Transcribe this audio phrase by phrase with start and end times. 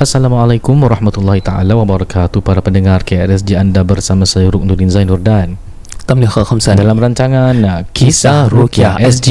[0.00, 5.60] Assalamualaikum warahmatullahi taala wabarakatuh para pendengar KRSG anda bersama saya Ruknuddin Zainur dan
[6.08, 9.28] Tamliha Khamsan dalam rancangan Kisah Rukyah SG.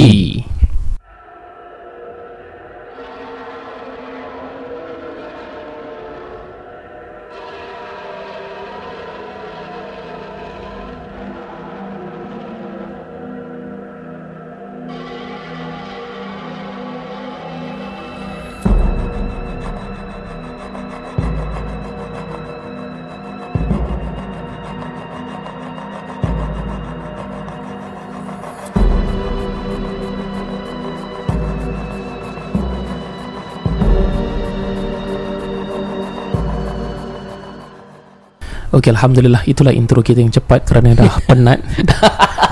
[38.90, 41.62] Okey Alhamdulillah Itulah intro kita yang cepat Kerana dah penat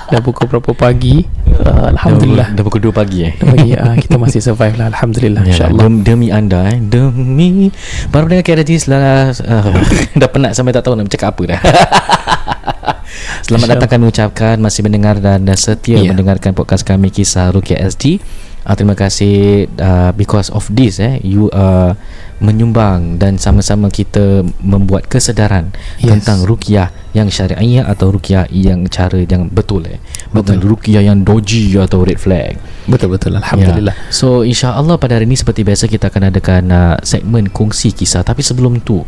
[0.07, 1.25] Dah pukul berapa pagi
[1.65, 3.33] uh, Alhamdulillah Dah pukul 2 pagi eh.
[3.33, 6.77] Dah pagi uh, Kita masih survive lah Alhamdulillah Ya, InsyaAllah dem- demi anda eh.
[6.77, 7.73] Demi
[8.13, 9.73] pendengar KRSG setelah uh,
[10.21, 11.61] Dah penat sampai tak tahu nak bercakap apa dah
[13.49, 16.13] Selamat datang kami ucapkan Masih mendengar dan dah setia Ya.
[16.13, 18.21] Mendengarkan podcast kami Kisah Rukia SG
[18.67, 21.95] uh, Terima kasih uh, Because of this eh, You uh,
[22.43, 25.71] menyumbang Dan sama-sama kita Membuat kesedaran
[26.03, 26.19] Yes.
[26.19, 29.97] Tentang rukiah Yang syariah Atau rukiah yang cara Yang betul eh.
[30.35, 34.11] Bukan rukiah yang doji Atau red flag Betul-betul Alhamdulillah Ya.
[34.11, 38.43] So insya-Allah pada hari ini seperti biasa kita akan adakan uh, segmen kongsi kisah tapi
[38.43, 38.99] sebelum tu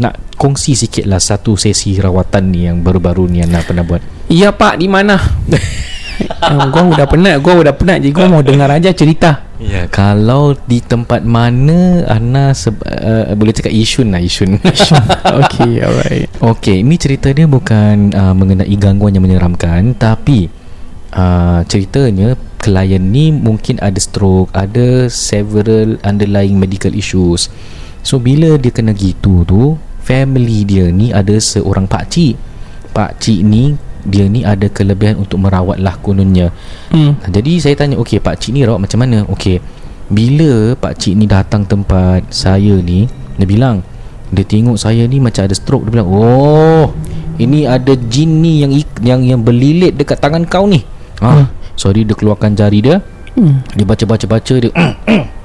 [0.00, 4.00] nak kongsi sikit lah satu sesi rawatan ni yang baru-baru ni Ana pernah buat.
[4.32, 5.20] Ya pak di mana
[6.72, 10.82] Gua udah penat Gua udah penat Jadi gua mau dengar aja cerita Ya, kalau di
[10.82, 14.58] tempat mana Ana seb- uh, boleh cakap Isun lah Isun.
[15.46, 20.50] Okay alright Okey, ini cerita dia bukan uh, mengenai gangguan yang menyeramkan tapi
[21.14, 27.50] uh, ceritanya klien ni mungkin ada stroke, ada several underlying medical issues.
[28.06, 32.34] So bila dia kena gitu tu, family dia ni ada seorang pak cik.
[32.94, 36.50] Pak cik ni dia ni ada kelebihan untuk merawat lah kononnya.
[36.90, 37.22] hmm.
[37.30, 39.62] Jadi saya tanya Okey pak cik ni rawat macam mana Okey
[40.10, 43.06] Bila pak cik ni datang tempat saya ni
[43.38, 43.80] Dia bilang
[44.34, 46.90] Dia tengok saya ni macam ada stroke Dia bilang Oh
[47.38, 50.82] Ini ada jin ni yang yang yang berlilit dekat tangan kau ni
[51.22, 51.48] ah,
[51.78, 52.98] Sorry dia keluarkan jari dia
[53.32, 53.64] Hmm.
[53.72, 54.68] Dia baca-baca-baca dia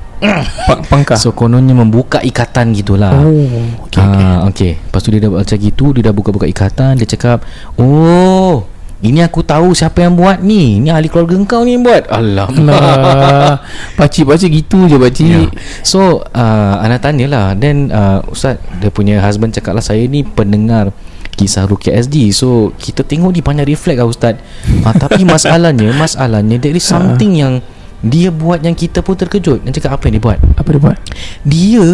[0.90, 1.18] pangkah.
[1.18, 3.14] So kononnya membuka ikatan gitulah.
[3.14, 4.26] Oh okay, okay.
[4.26, 4.72] Ah, okay.
[4.78, 7.44] Lepas tu dia dah baca gitu Dia dah buka-buka ikatan Dia cakap
[7.78, 8.66] Oh
[8.98, 10.82] Ini aku tahu siapa yang buat ni.
[10.82, 12.10] Ni ahli keluarga kau ni yang buat.
[12.10, 12.82] Alamak.
[12.82, 13.62] Alah.
[13.94, 15.30] Pakcik-pakcik gitu je pakcik.
[15.30, 15.42] Ya.
[15.86, 20.90] So uh, Ana tanyalah Then uh, Ustaz Dia punya husband cakap lah Saya ni pendengar
[21.38, 24.42] Kisah Rukia SD So kita tengok ni Banyak reflect lah Ustaz.
[24.82, 27.62] Uh, Tapi masalahnya Masalahnya There is something yang
[28.06, 29.66] Dia buat yang kita pun terkejut.
[29.66, 30.40] Dia cakap apa yang dia buat?
[30.54, 30.98] Apa dia buat?
[31.42, 31.86] Dia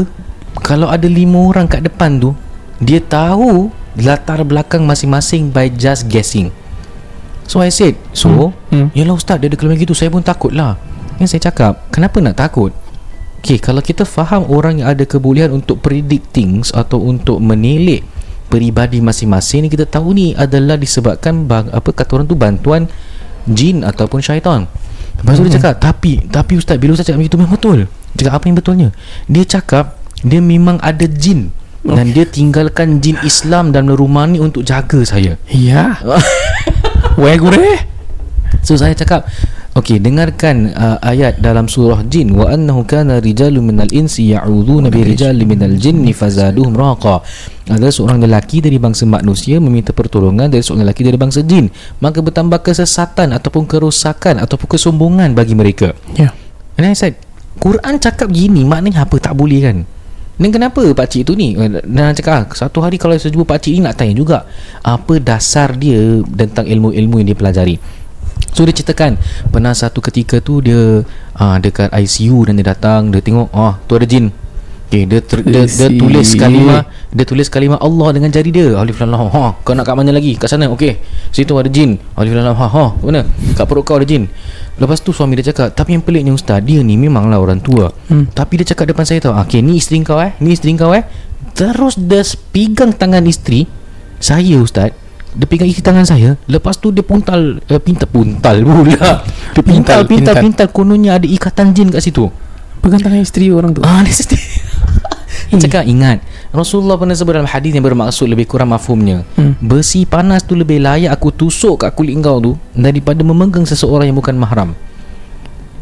[0.60, 2.36] Kalau ada lima orang kat depan tu
[2.84, 6.52] Dia tahu Latar belakang masing-masing By just guessing.
[7.48, 8.52] So I said So?
[8.68, 8.92] Hmm.
[8.92, 9.96] Yalah ustaz Dia ada kelebihan gitu.
[9.96, 10.76] Saya pun takut lah
[11.24, 12.76] Yang saya cakap Kenapa nak takut?
[13.40, 18.04] Okay kalau kita faham Orang yang ada kebolehan Untuk predict things Atau untuk menilik
[18.52, 22.92] Peribadi masing-masing ni Kita tahu ni adalah disebabkan bang, Apa kata orang tu Bantuan
[23.48, 24.68] Jin ataupun syaitan
[25.24, 27.88] Lepas tu dia cakap Tapi Tapi ustaz Bila ustaz cakap begitu Memang betul.
[28.20, 28.90] Cakap apa yang betulnya?
[29.32, 29.86] Dia cakap
[30.20, 35.40] Dia memang ada jin Dan dia tinggalkan jin Islam Dalam rumah ni Untuk jaga saya.
[35.48, 35.96] Ya.
[37.24, 37.88] Weh gure
[38.64, 39.28] So saya cakap
[39.74, 42.30] Okey dengarkan uh, ayat dalam surah jin.
[42.38, 47.26] Wa annahu kana rijalun minal insi ya'udzuuna bi rijalin minal jinni fazaduhum raqa.
[47.66, 51.74] Ada seorang lelaki dari bangsa manusia meminta pertolongan dari seorang lelaki dari bangsa jin.
[52.06, 55.98] Maka bertambah kesesatan ataupun kerosakan ataupun kesombongan bagi mereka.
[56.14, 56.30] Ya.
[56.78, 57.18] And I said
[57.58, 59.22] Quran cakap gini Maknanya apa?
[59.22, 59.78] Tak boleh kan?
[60.34, 61.54] Dan kenapa pakcik tu ni?
[61.86, 64.38] Dan cakap ah, Satu hari kalau saya jumpa pakcik ni Nak tanya juga
[64.82, 67.78] Apa dasar dia Tentang ilmu-ilmu yang dia pelajari
[68.54, 69.18] So dia ceritakan
[69.50, 71.02] Pernah satu ketika tu Dia
[71.38, 74.30] uh, Dekat ICU Dan dia datang Dia tengok Oh tu ada jin.
[74.94, 78.78] Okay, dia, ter, dia, dia tulis kalimah Dia tulis kalimah Allah dengan jari dia.
[78.78, 80.38] Alif lam lam ha, Kau nak kat mana lagi?
[80.38, 81.02] Kat sana Okey.
[81.34, 81.98] Situ ada jin.
[82.14, 83.26] Alif lam lam ha, ha Mana?
[83.58, 84.30] Kat perut kau ada jin.
[84.78, 87.90] Lepas tu suami dia cakap Tapi yang peliknya ustaz Dia ni memanglah orang tua.
[88.06, 88.30] Hmm.
[88.30, 90.38] Tapi dia cakap depan saya tau Okay ni isteri kau eh.
[90.46, 91.02] Ni isteri kau eh.
[91.58, 92.22] Terus dia
[92.54, 93.66] pegang tangan isteri
[94.22, 94.94] Saya ustaz
[95.34, 96.38] dia pegang isi tangan saya.
[96.46, 99.26] Lepas tu dia puntal uh, Pintal Puntal pula.
[99.54, 100.36] Dia pintal Pintal, Pintal.
[100.42, 100.68] pintal.
[100.74, 102.30] Kononnya ada ikatan jin kat situ.
[102.82, 103.86] Pegang tangan isteri orang tu.
[103.86, 104.42] Ah, dia sedih.
[105.54, 109.22] Dia cakap ingat Rasulullah pernah sebut dalam hadis yang bermaksud lebih kurang mafhumnya.
[109.38, 109.54] Hmm.
[109.62, 114.18] Besi panas tu lebih layak aku tusuk kat kulit kau tu Daripada memegang seseorang yang
[114.18, 114.74] bukan mahram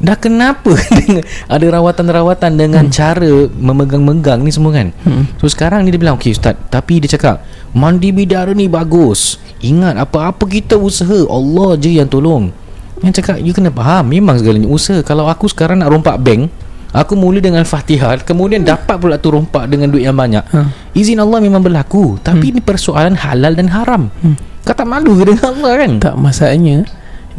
[0.02, 2.94] Dah kenapa dengan ada rawatan-rawatan dengan hmm.
[2.94, 4.90] cara memegang-megang ni semua kan.
[5.06, 5.30] Hmm.
[5.38, 7.46] So sekarang ni dia bilang okey ustaz, tapi dia cakap
[7.78, 9.38] mandi bidara ni bagus.
[9.62, 12.50] Ingat apa-apa kita usaha Allah je yang tolong.
[13.06, 15.06] Yang cakap you kena faham memang segalanya usaha.
[15.06, 16.50] Kalau aku sekarang nak rompak bank,
[16.90, 20.42] aku mula dengan Fatihah, kemudian dapat pula tu rompak dengan duit yang banyak.
[20.50, 20.74] Hmm.
[20.98, 22.52] Izin Allah memang berlaku, tapi hmm.
[22.58, 24.10] ini persoalan halal dan haram.
[24.26, 24.34] Hmm.
[24.66, 25.92] Kau tak malu ke dengan Allah kan?
[25.98, 26.86] Tak masalahnya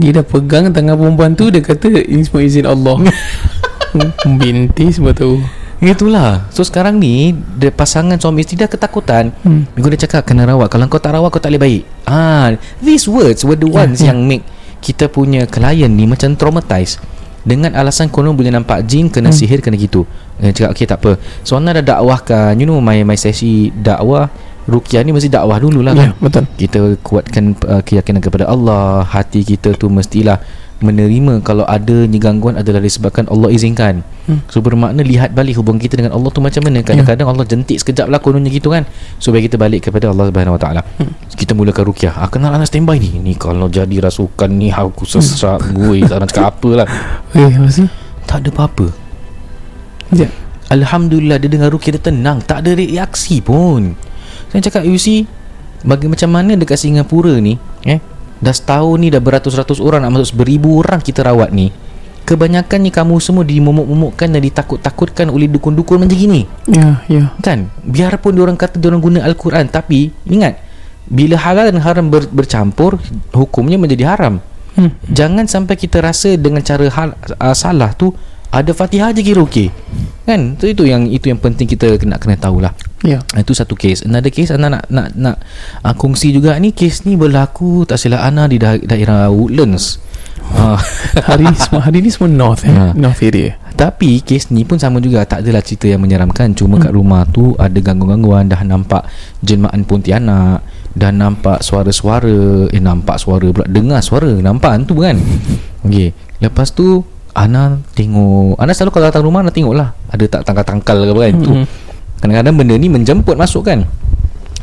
[0.00, 2.96] dia dah pegang tangan perempuan tu Dia kata Ini semua izin Allah.
[4.40, 5.36] Binti semua tu
[5.82, 6.46] Itulah.
[6.54, 9.34] So sekarang ni dia Pasangan suami isteri dah ketakutan.
[9.42, 9.66] Hmm.
[9.74, 10.70] Minggu dia cakap Kena rawat.
[10.72, 11.82] Kalau kau tak rawat Kau tak boleh baik.
[12.06, 14.44] Ah, These words were the ya, ones yeah, Yang make
[14.80, 17.02] Kita punya klien ni Macam traumatized.
[17.42, 19.38] Dengan alasan konon boleh nampak jin kena hmm.
[19.42, 20.06] sihir kena gitu.
[20.38, 21.12] Dia cakap okey tak apa.
[21.42, 24.30] So Ana dah dakwahkan you know my my sesi dakwah
[24.66, 26.10] Rukiah ni mesti dakwah dulu lah kan?
[26.22, 26.46] Betul.
[26.54, 29.02] Kita kuatkan uh, keyakinan kepada Allah.
[29.02, 30.38] Hati kita tu mestilah
[30.82, 34.02] Menerima kalau ada gangguan adalah disebabkan Allah izinkan.
[34.26, 34.42] Hmm.
[34.50, 36.82] So bermakna lihat balik hubungan kita dengan Allah tu macam mana.
[36.82, 37.34] Kadang-kadang yeah.
[37.38, 38.82] Allah jentik sekejap lah kononnya gitu kan?
[39.22, 41.12] Supaya kita balik kepada Allah Subhanahu SWT hmm.
[41.38, 43.14] Kita mulakan Rukiah ah, Kenal anak standby ni.
[43.22, 45.70] Ni kalau jadi rasukan ni Aku sesak hmm.
[45.70, 45.98] gue.
[46.02, 46.86] Tak nak cakap apa lah
[47.38, 47.86] Eh maksud?
[48.26, 48.86] Tak ada apa-apa.
[50.10, 50.34] Yeah.
[50.66, 52.42] Alhamdulillah dia dengar Rukiah dia tenang.
[52.42, 53.94] Tak ada reaksi pun
[54.52, 55.24] saya cakap you see
[55.82, 57.56] Bagi macam mana dekat Singapura ni
[57.88, 57.98] eh,
[58.38, 61.72] Dah setahun ni dah beratus-ratus orang Nak masuk beribu orang kita rawat ni
[62.22, 66.46] Kebanyakannya kamu semua dimomok-momokkan dan ditakut-takutkan oleh dukun-dukun macam gini.
[66.70, 67.14] Ya, yeah, ya.
[67.18, 67.26] Yeah.
[67.42, 67.58] Kan?
[67.82, 70.54] Biarpun diorang kata diorang guna Al-Quran tapi ingat
[71.10, 73.02] bila halal dan haram ber, bercampur
[73.34, 74.38] hukumnya menjadi haram.
[74.78, 74.94] Hmm.
[75.10, 78.14] Jangan sampai kita rasa dengan cara hal, uh, salah tu
[78.52, 79.72] ada Fatihah je kira okey.
[80.28, 80.54] Kan?
[80.60, 82.76] Itu itu yang itu yang penting kita kena kena tahulah.
[83.02, 83.24] Ya.
[83.24, 83.42] Yeah.
[83.42, 84.04] Itu satu case.
[84.06, 85.36] Another case Ana nak nak nak
[85.82, 89.98] uh, kongsi juga ni case ni berlaku tak silap Ana di da- daerah Woodlands.
[90.52, 90.76] Uh.
[91.32, 92.70] hari ni semua hari ni semua north eh?
[92.70, 92.92] Uh.
[92.92, 93.56] North area.
[93.72, 96.84] Tapi kes ni pun sama juga Tak adalah cerita yang menyeramkan Cuma hmm.
[96.86, 99.08] kat rumah tu Ada gangguan-gangguan Dah nampak
[99.40, 100.60] Jelmaan Pontianak
[100.92, 105.16] Dah nampak suara-suara Eh nampak suara pula Dengar suara Nampak tu kan
[105.88, 106.12] Okay
[106.44, 107.00] Lepas tu
[107.32, 111.20] Ana tengok Ana selalu kalau datang rumah Ana tengok lah Ada tak tangkal-tangkal ke apa
[111.24, 111.34] kan?
[111.40, 111.64] Mm-hmm.
[112.20, 113.88] Kadang-kadang benda ni menjemput masuk kan?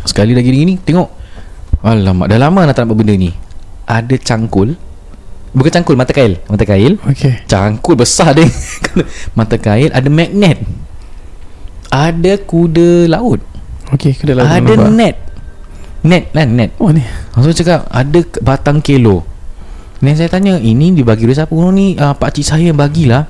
[0.05, 1.09] Sekali lagi ni Tengok.
[1.81, 3.33] Alamak Dah lama Ana tak nampak benda ni.
[3.89, 4.77] Ada cangkul.
[5.49, 6.37] Bukan cangkul Mata kail.
[6.45, 7.01] Mata kail.
[7.09, 7.41] Okay.
[7.49, 8.45] Cangkul besar dia.
[9.37, 10.61] Mata kail Ada magnet.
[11.89, 13.41] Ada kuda laut.
[13.97, 15.17] Okay kuda laut Ada net.
[16.05, 16.77] Net kan net.
[16.77, 17.01] Oh ni.
[17.33, 19.28] Maksud cakap Ada batang kelo
[19.99, 21.51] dan saya tanya Ini dibagi oleh siapa?
[21.51, 23.27] Oh ni uh, pakcik saya yang bagilah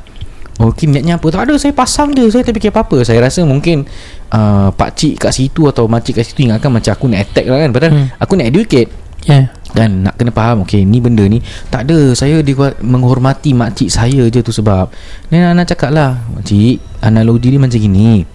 [0.59, 1.27] Okey niatnya apa?
[1.31, 3.01] Tak ada saya pasang dia Saya tak fikir apa-apa.
[3.07, 3.87] Saya rasa mungkin
[4.35, 7.69] uh, Pakcik kat situ Atau makcik kat situ Ingatkan macam aku nak attack lah kan.
[7.71, 8.07] Padahal hmm.
[8.19, 8.89] aku nak educate.
[9.23, 9.51] Yeah.
[9.71, 11.39] Dan nak kena faham Okey ni benda ni
[11.71, 14.91] Tak ada Saya dibuat menghormati makcik saya je tu sebab.
[15.31, 18.27] Dan anak cakap lah Makcik Analogi ni macam gini.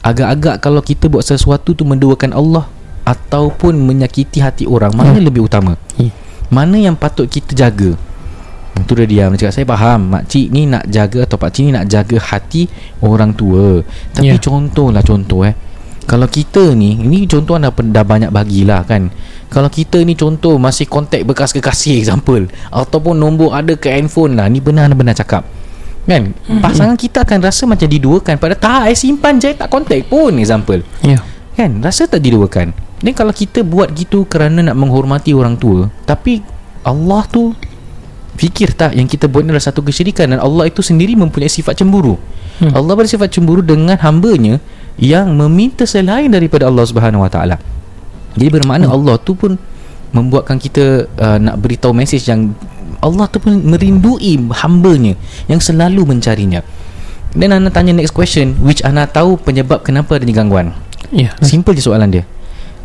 [0.00, 2.64] Agak-agak kalau kita buat sesuatu tu Menduakan Allah
[3.04, 5.26] Ataupun menyakiti hati orang Mana hmm.
[5.28, 5.76] lebih utama.
[6.00, 6.16] Yeah.
[6.48, 7.92] Mana yang patut kita jaga?
[8.78, 11.86] Itu dia diam Dia cakap saya faham Makcik ni nak jaga Atau pakcik ni nak
[11.90, 12.70] jaga hati
[13.02, 13.82] Orang tua.
[14.14, 14.40] Tapi yeah.
[14.40, 15.54] contoh lah contoh eh.
[16.08, 19.12] Kalau kita ni Ini contoh anda dah banyak bagilah kan.
[19.52, 24.46] Kalau kita ni contoh Masih kontak bekas kekasih example Ataupun nombor ada ke handphone lah
[24.48, 25.44] Ni benar-benar cakap.
[26.08, 26.32] Kan?
[26.32, 26.64] Mm-hmm.
[26.64, 30.80] Pasangan kita akan rasa macam diduakan Padahal tak I simpan je Tak kontak pun example.
[31.04, 31.20] Ya.
[31.20, 31.22] Yeah.
[31.52, 31.84] Kan?
[31.84, 36.42] Rasa tak diduakan Ni kalau kita buat gitu kerana nak menghormati orang tua Tapi
[36.82, 37.54] Allah tu
[38.38, 41.78] Fikir tak yang kita buat ni adalah satu kesyirikan Dan Allah itu sendiri mempunyai sifat
[41.78, 42.18] cemburu
[42.62, 42.74] hmm.
[42.74, 44.58] Allah bersifat cemburu dengan hambanya
[44.98, 47.56] Yang meminta selain daripada Allah Subhanahu Wa Taala.
[48.34, 48.94] Jadi bermakna hmm.
[48.94, 49.54] Allah tu pun
[50.10, 52.56] Membuatkan kita uh, nak beritahu mesej yang
[52.98, 55.14] Allah tu pun merindui hambanya
[55.46, 56.66] Yang selalu mencarinya
[57.36, 60.74] Dan Ana tanya next question Which Ana tahu penyebab kenapa adanya gangguan
[61.14, 61.36] yeah.
[61.44, 62.24] Simple je soalan dia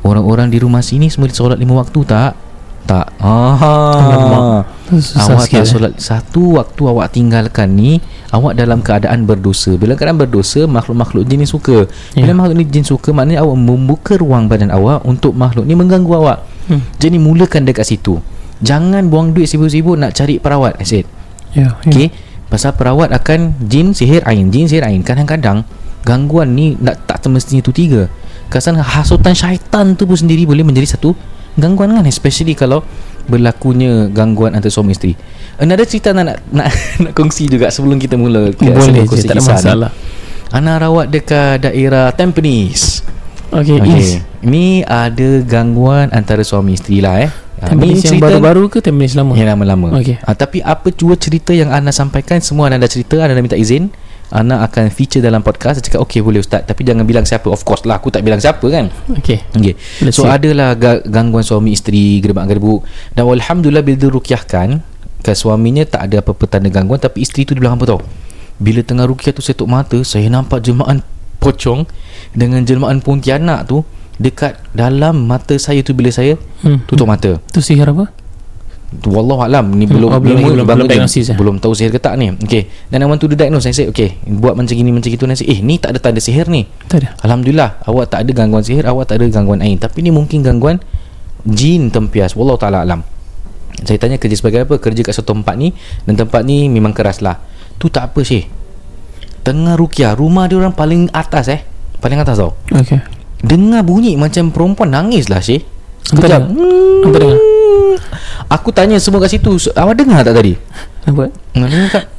[0.03, 2.36] Orang-orang di rumah sini semua solat lima waktu tak?
[2.83, 3.07] Tak.
[3.24, 4.67] Ah.
[4.91, 8.03] Awak tak solat satu waktu awak tinggalkan ni,
[8.36, 9.79] awak dalam keadaan berdosa.
[9.79, 11.88] Bila keadaan berdosa, makhluk-makhluk jin ni suka.
[12.12, 12.36] Bila yeah.
[12.36, 16.43] makhluk ni jin suka, maknanya awak membuka ruang badan awak untuk makhluk ni mengganggu awak.
[16.67, 16.83] Hmm.
[17.00, 18.19] Jadi mulakan dekat situ.
[18.60, 20.75] Jangan buang duit sibuk-sibuk nak cari perawat.
[20.79, 21.07] I said.
[21.55, 21.89] Yeah, yeah.
[21.89, 22.07] Okay.
[22.51, 24.51] Pasal perawat akan jin sihir ain.
[24.51, 25.01] Jin sihir ain.
[25.01, 25.63] Kadang-kadang
[26.03, 28.12] gangguan ni nak tak semestinya tu tiga.
[28.53, 31.17] Kesan hasutan syaitan tu pun sendiri boleh menjadi satu
[31.57, 32.86] gangguan kan especially kalau
[33.25, 35.17] berlakunya gangguan antara suami isteri.
[35.57, 36.69] Another cerita nak nak, nak,
[37.01, 39.91] nak kongsi juga sebelum kita mula ke boleh je, tak ada masalah.
[40.53, 43.01] Ana rawat dekat daerah Tampines.
[43.50, 44.22] Okay, okay.
[44.45, 47.31] Ini ada gangguan antara suami isteri lah eh.
[47.57, 49.33] Ah, Tampines ni yang baru-baru ke Tampines lama?
[49.39, 50.19] Yang lama-lama Okey.
[50.25, 53.55] Ah, Tapi apa cua cerita yang Ana sampaikan Semua Ana dah cerita Ana dah minta
[53.55, 53.88] izin
[54.30, 57.62] Ana akan feature dalam podcast Saya cakap okay boleh Ustaz Tapi jangan bilang siapa Of
[57.62, 59.44] course lah Aku tak bilang siapa kan Okay.
[59.51, 59.74] Okay.
[60.00, 60.32] Let's So see.
[60.32, 64.70] adalah ga- gangguan suami isteri Gerbak gerbuk Dan Alhamdulillah bila dirukiahkan
[65.20, 68.00] Kan suaminya tak ada apa-apa tanda gangguan Tapi isteri tu dia bilang apa tau
[68.56, 71.03] Bila tengah rukiah tu saya tutup mata Saya nampak jelmaan
[71.38, 71.84] pocong
[72.32, 73.84] Dengan jelmaan pontianak tu
[74.15, 76.80] Dekat dalam mata saya tu Bila saya Hmm.
[76.86, 78.08] tutup mata Tu sihir apa?
[79.04, 80.92] Wallahualam ni Hmm, belum oh, belum belum- belum je.
[80.92, 81.36] diagnosis, eh?
[81.36, 82.30] belum tahu sihir ke tak ni.
[82.32, 83.64] Okey dan I want to do diagnose.
[83.64, 85.24] Saya say okey buat macam gini macam gitu.
[85.24, 86.70] Nanti eh ni tak ada tanda sihir ni.
[86.86, 87.10] Tak ada.
[87.20, 89.76] alhamdulillah awak tak ada gangguan sihir awak tak ada gangguan ain.
[89.76, 90.78] Tapi ni mungkin gangguan
[91.44, 92.34] jin tempias.
[92.34, 93.02] Wallahu taala alam.
[93.76, 94.78] Saya tanya kerja sebagai apa?
[94.78, 95.74] Kerja kat satu tempat ni
[96.04, 97.42] dan tempat ni memang keras lah.
[97.76, 98.48] Tu tak apa syekh.
[99.42, 101.60] Tengah rukiah rumah dia orang paling atas eh.
[101.98, 102.56] Paling atas tau.
[102.70, 103.00] Okay.
[103.40, 106.16] dengar bunyi macam perempuan nangis lah sekejap.
[106.16, 106.48] dengar?
[107.04, 107.40] Nampak dengar?
[108.50, 110.53] Aku tanya semua kat situ "So, Awak dengar tak tadi?
[111.06, 111.30] Nampak?
[111.58, 112.06] Nak dengar tak?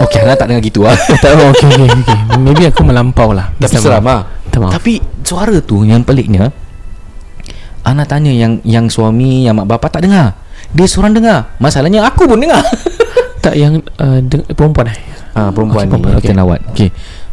[0.00, 2.18] Okey, Hana tak dengar gitu lah tak oh, okay, okay, okay.
[2.40, 4.24] Maybe aku melampau lah Tapi Minta seram lah.
[4.50, 6.48] Tapi suara tu yang peliknya
[7.84, 10.32] Ana tanya yang yang suami Yang mak bapak tak dengar
[10.72, 12.64] Dia seorang dengar Masalahnya aku pun dengar
[13.44, 14.98] Tak yang uh, deng- perempuan eh
[15.30, 16.34] Ah, perempuan Okey, ni perempuan, okay.
[16.34, 16.58] okey.
[16.74, 16.88] Okay.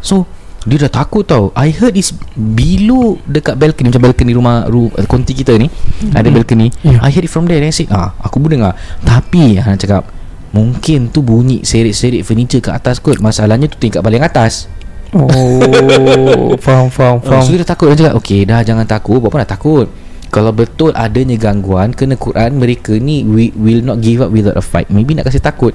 [0.05, 0.29] So
[0.67, 1.55] Dia dah takut tau.
[1.55, 5.71] I heard is Below Dekat balcony Macam balcony rumah ru, Konti kita ni.
[6.11, 6.67] Ada balcony.
[6.83, 6.99] Yeah.
[6.99, 8.75] I heard it from there Then I said ah, Aku pun dengar.
[9.07, 10.11] Tapi Hana cakap
[10.51, 13.23] Mungkin tu bunyi Serik-serik furniture kat atas kot.
[13.23, 14.67] Masalahnya tu tingkat paling atas.
[15.15, 15.27] Oh
[16.67, 17.43] Faham faham faham.
[17.47, 17.87] So dia dah takut.
[17.95, 19.23] Dia cakap Okay dah jangan takut.
[19.23, 19.87] Apa nak takut.
[20.27, 24.63] Kalau betul adanya gangguan Kena Quran Mereka ni we, Will not give up without a
[24.63, 24.91] fight.
[24.91, 25.71] Maybe nak kasi takut.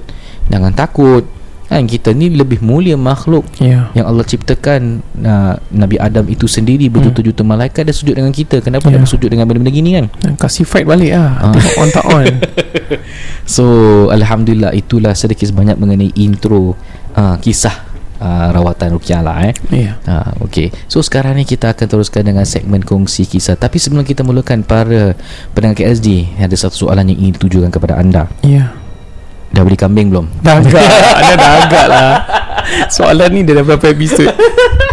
[0.53, 1.25] Jangan takut
[1.73, 3.89] Kan kita ni lebih mulia makhluk Ya.
[3.97, 8.61] yang Allah ciptakan uh, Nabi Adam itu sendiri berjuta-juta malaikat dia sujud dengan kita.
[8.61, 8.97] Kenapa Ya.
[8.97, 9.01] yeah.
[9.01, 10.05] nak sujud dengan benda-benda gini kan?
[10.37, 11.49] Kasih fight balik lah.
[11.49, 11.53] Ah.
[11.57, 12.25] Tengok on tak on.
[13.43, 13.65] So
[14.13, 16.77] Alhamdulillah itulah sedikit sebanyak mengenai intro
[17.17, 17.73] uh, kisah
[18.23, 19.53] uh, rawatan Rukiah lah eh.
[19.73, 19.99] Ya.
[20.07, 20.71] Ha, okay.
[20.87, 23.59] So sekarang ni kita akan teruskan dengan segmen kongsi kisah.
[23.59, 25.17] Tapi sebelum kita mulakan para
[25.51, 28.31] pendengar KSD Ada satu soalan yang ingin ditujukan kepada anda.
[28.45, 28.82] Ya
[29.53, 30.25] Dah beli kambing belum?
[30.41, 30.81] Dah agak.
[31.13, 32.11] Anda dah agak lah.
[32.89, 34.33] Soalan ni dah berapa episod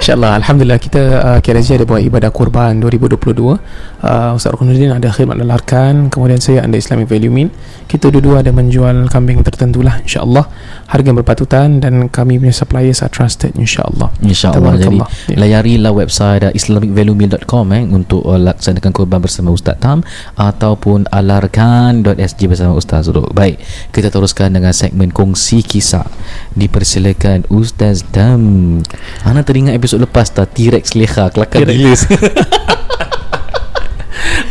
[0.00, 5.36] InsyaAllah Alhamdulillah kita uh, KRSG ada buat ibadah kurban 2022 uh, Ustaz Rukunuddin ada khidmat
[5.36, 7.52] lalarkan Kemudian saya anda Islamic Value Mint
[7.84, 10.48] Kita dua-dua ada menjual kambing tertentu lah InsyaAllah.
[10.88, 14.08] Harga yang berpatutan Dan kami punya suppliers are trusted InsyaAllah.
[14.24, 14.72] InsyaAllah.
[14.80, 15.08] Jadi Tabarakallah.
[15.28, 15.36] Ya.
[15.36, 20.00] layarilah website uh, islamicvaluemeal.com eh, Untuk uh, laksanakan korban bersama Ustaz Tam
[20.32, 23.60] Ataupun alarkan.sg bersama Ustaz Zuruk Baik
[23.92, 26.08] Kita teruskan dengan segmen kongsi kisah
[26.56, 28.80] Dipersilakan Ustaz Tam.
[29.28, 31.74] Ana teringat episod lepas tak T-Rex leha Kelakar T-Rex.
[31.74, 32.30] gila.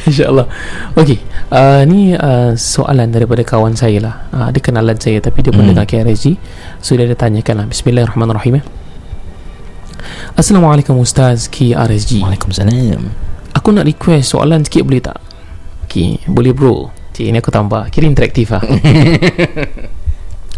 [0.09, 0.51] InsyaAllah.
[0.99, 1.15] Okey
[1.55, 4.15] uh, Ni uh, soalan daripada kawan saya lah.
[4.35, 5.71] Uh, Dia kenalan saya Tapi dia pun Hmm.
[5.71, 6.35] dengar KRSG
[6.83, 7.65] So dia ada tanyakan lah.
[7.71, 8.63] Bismillahirrahmanirrahim eh.
[10.35, 12.99] Assalamualaikum Ustaz KRSG Waalaikumsalam.
[13.55, 15.23] Aku nak request soalan sikit boleh tak?
[15.87, 16.91] Okay Boleh bro.
[17.15, 17.87] Cik ini aku tambah.
[17.87, 18.59] Kira interaktif lah.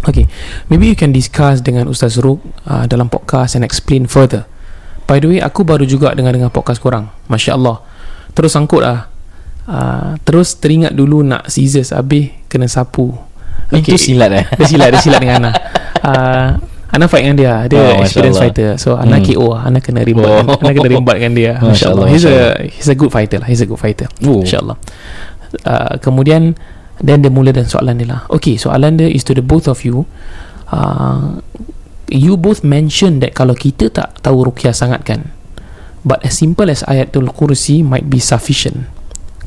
[0.01, 0.25] Okay
[0.65, 4.49] Maybe you can discuss dengan Ustaz Ruk uh, Dalam podcast And explain further
[5.11, 7.11] By the way Aku baru juga dengar-dengar podcast korang.
[7.27, 7.83] Masya Allah
[8.31, 9.11] Terus sangkut lah.
[9.67, 13.11] Uh, Terus teringat dulu Nak scissors Habis Kena sapu.
[13.75, 14.45] Itu silat eh?
[14.55, 15.51] Dia silat Dia silat dengan Ana.
[15.99, 16.49] Uh,
[16.91, 17.53] Ana fight dengan dia.
[17.71, 18.47] Dia Oh, oh, Masya experience Allah.
[18.51, 18.69] fighter.
[18.79, 19.27] So Ana Hmm.
[19.27, 20.59] KO lah Ana kena rimbat Oh.
[20.59, 21.51] Ana kena rimbat dengan dia.
[21.59, 23.47] Masya Masya Allah Allah, He's Masya a He's a good fighter lah.
[23.47, 24.07] He's a good fighter.
[24.23, 24.43] Oh.
[24.43, 24.75] InsyaAllah
[25.67, 26.55] uh, Kemudian
[26.99, 28.21] Then dia mula dengan soalan dia lah.
[28.27, 30.03] Okay soalan dia is to the both of you.
[30.67, 31.39] Uh,
[32.11, 35.31] You both mention that Kalau kita tak tahu rukyah sangat kan
[36.03, 38.91] But as simple as Ayatul Kursi Might be sufficient.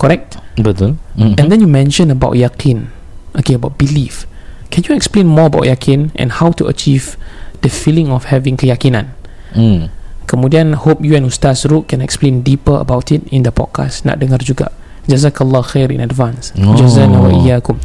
[0.01, 0.41] Correct?
[0.57, 0.97] Betul.
[1.15, 1.37] Mm-hmm.
[1.39, 2.89] And then you mention about yakin.
[3.37, 4.25] Okay about belief.
[4.73, 7.21] Can you explain more about yakin And how to achieve
[7.61, 9.13] The feeling of having keyakinan?
[9.53, 9.93] Mm.
[10.25, 14.09] Kemudian hope you and Ustaz Ruk Can explain deeper about it In the podcast.
[14.09, 14.73] Nak dengar juga.
[15.05, 16.57] Jazakallah khair in advance.
[16.57, 16.73] Oh.
[16.81, 17.77] Jazana wa iyyakum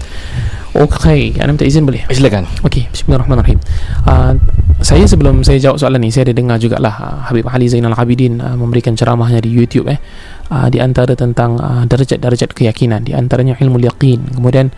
[0.70, 2.06] Okay Anda minta izin boleh?
[2.14, 3.58] Silakan Okey, bismillahirrahmanirrahim.
[4.06, 4.38] Uh,
[4.86, 8.38] saya sebelum saya jawab soalan ni, saya ada dengar jugalah uh, Habib Ali Zainal Abidin
[8.38, 9.98] uh, memberikan ceramahnya di YouTube eh.
[10.54, 14.70] Uh, di antara tentang uh, darjat-darjat keyakinan, di antaranya ilmu yaqin, kemudian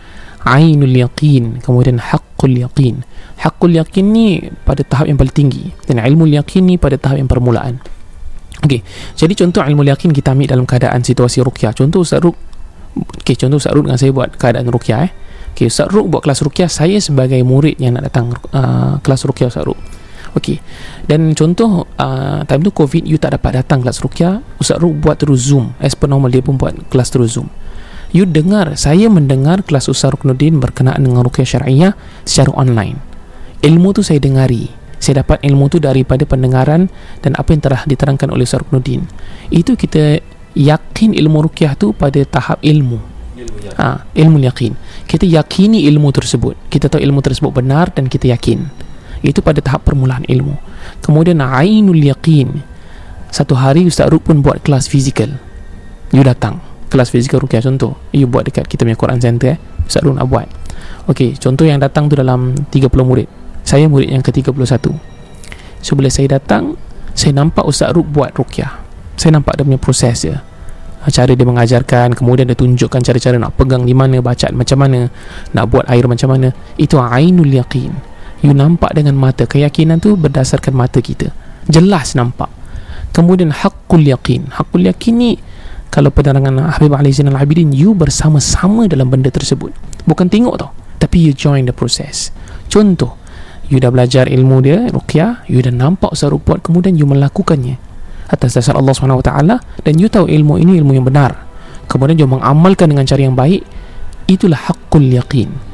[0.48, 3.04] ainul yaqin, kemudian haqqul yaqin.
[3.40, 7.28] Haqqul yaqin ni pada tahap yang paling tinggi dan ilmu yaqin ni pada tahap yang
[7.28, 7.78] permulaan.
[8.64, 8.80] Okey,
[9.14, 11.76] jadi contoh ilmu yaqin kita ambil dalam keadaan situasi ruqyah.
[11.76, 12.34] Contoh Ustaz Ruk
[12.92, 15.12] Okey, contoh Ustaz Ruk dengan saya buat keadaan ruqyah eh.
[15.52, 19.52] Okay, Ustaz Ruk buat kelas ruqyah Saya sebagai murid yang nak datang uh, kelas ruqyah
[19.52, 19.76] Ustaz Ruk
[20.32, 20.64] Okey.
[21.04, 25.20] Dan contoh uh, time tu COVID you tak dapat datang kelas ruqyah, Ustaz Ru buat
[25.20, 25.76] terus Zoom.
[25.76, 27.52] As per normal dia pun buat kelas terus Zoom.
[28.12, 31.92] You dengar, saya mendengar kelas Ustaz Ruknuddin berkenaan dengan ruqyah syar'iyah
[32.28, 33.00] secara online.
[33.64, 34.68] Ilmu tu saya dengari.
[35.00, 36.86] Saya dapat ilmu tu daripada pendengaran
[37.24, 39.04] dan apa yang telah diterangkan oleh Ustaz Ruknuddin.
[39.48, 40.20] Itu kita
[40.52, 43.00] yakin ilmu ruqyah tu pada tahap ilmu.
[43.80, 44.76] Ha, ilmu yakin.
[45.12, 46.56] Kita yakini ilmu tersebut.
[46.72, 48.64] Kita tahu ilmu tersebut benar dan kita yakin.
[49.20, 50.56] Itu pada tahap permulaan ilmu.
[51.04, 52.64] Kemudian ainul yaqin.
[53.28, 55.28] Satu hari Ustaz Ruk pun buat kelas fizikal.
[56.16, 56.64] You datang.
[56.88, 58.00] Kelas fizikal Rukiah contoh.
[58.16, 59.58] You buat dekat kita punya Quran Center eh.
[59.84, 60.48] Ustaz Ruk nak buat.
[61.12, 63.28] Okey, contoh yang datang tu dalam 30 murid.
[63.68, 64.80] Saya murid yang ke-31.
[65.84, 66.80] So bila saya datang,
[67.12, 68.80] saya nampak Ustaz Ruk buat Rukiah.
[69.20, 70.40] Saya nampak dia punya proses dia.
[71.10, 75.10] Cara dia mengajarkan Kemudian dia tunjukkan cara-cara nak pegang di mana Bacaan macam mana
[75.50, 77.90] Nak buat air macam mana Itu ainul yaqin.
[78.42, 79.46] You nampak dengan mata.
[79.46, 81.30] Keyakinan tu berdasarkan mata kita.
[81.70, 82.50] Jelas nampak.
[83.14, 85.32] Kemudian hakul yakin Hakul yakin ni
[85.90, 89.70] Kalau penerangan Habib Ali Zainal Abidin You bersama-sama dalam benda tersebut.
[90.06, 92.34] Bukan tengok tau Tapi you join the process.
[92.66, 93.18] Contoh
[93.70, 97.91] You dah belajar ilmu dia Ruqyah You dah nampak buat Kemudian you melakukannya
[98.32, 99.30] Atas dasar Allah SWT
[99.84, 101.44] Dan you tahu ilmu ini ilmu yang benar
[101.86, 103.60] Kemudian you mengamalkan dengan cara yang baik
[104.24, 105.72] Itulah hakul yakin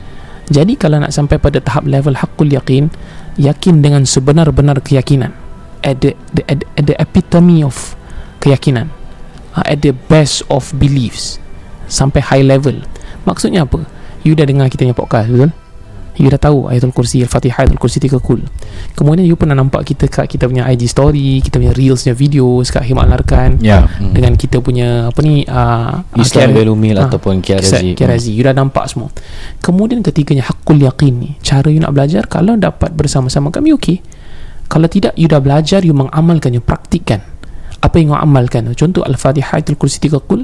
[0.48, 2.88] jadi kalau nak sampai pada tahap level hakul yakin,
[3.36, 5.36] yakin dengan sebenar-benar keyakinan.
[5.84, 7.94] At the, the, at, at the epitome of
[8.40, 8.88] keyakinan.
[9.52, 11.36] Uh, at the best of beliefs.
[11.86, 12.80] Sampai high level.
[13.28, 13.84] Maksudnya apa?
[14.24, 15.52] You dah dengar kita punya podcast, betul?
[16.18, 18.42] You dah tahu ayatul kursi, al-fatihah, ayatul kursi tiga kul.
[18.98, 22.82] Kemudian you pernah nampak kita kat kita punya IG story, kita punya reelsnya video kat
[22.90, 23.62] Himat Larkan.
[23.62, 23.86] Ya.
[23.86, 24.10] Hmm.
[24.10, 27.94] Dengan kita punya apa ni uh, Islam Belumil ah, ataupun Kiarazi.
[27.94, 28.34] Kiarazi.
[28.34, 29.14] You dah nampak semua.
[29.62, 31.30] Kemudian ketiganya hakul yakin ni.
[31.38, 34.02] Cara you nak belajar kalau dapat bersama-sama kami okey.
[34.66, 37.22] Kalau tidak you dah belajar you mengamalkan you praktikkan.
[37.78, 38.66] Apa yang you amalkan.
[38.74, 40.42] Contoh al-Fatihah ayatul kursi tiga kul.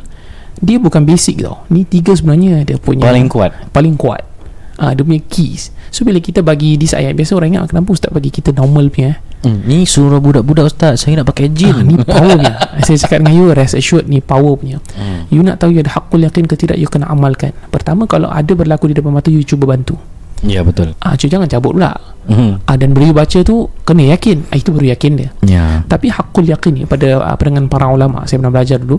[0.62, 1.66] Dia bukan basic tau.
[1.75, 3.50] Ni tiga sebenarnya dia punya Paling kuat.
[3.75, 4.33] paling kuat
[4.81, 5.71] ah dia punya keys.
[5.95, 9.14] So bila kita bagi this ayat biasa orang ingat kenapa ustaz bagi kita normal punya
[9.14, 9.19] eh?
[9.45, 11.76] Hmm, ni suruh budak-budak ustaz Saya nak pakai jin.
[11.76, 12.54] Ah, ni power punya.
[12.87, 14.80] Saya cakap dengan you rest assured ni power punya.
[14.97, 15.28] Hmm.
[15.28, 17.52] you nak tahu you ada hakul yakin ke tidak you kena amalkan.
[17.69, 20.00] Pertama kalau ada berlaku di depan mata you cuba bantu.
[20.45, 20.97] Ya betul.
[21.04, 21.93] Ah cuba jangan cabut pula.
[22.25, 22.58] Hmm.
[22.65, 24.49] ah, dan you baca tu kena yakin.
[24.49, 25.30] Ah, itu baru yakin dia.
[25.45, 25.84] Ya.
[25.84, 28.99] Tapi hakul yakin ni pada ah, dengan para ulama saya pernah belajar dulu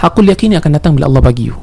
[0.00, 1.56] hakul yakin ni akan datang bila Allah bagi you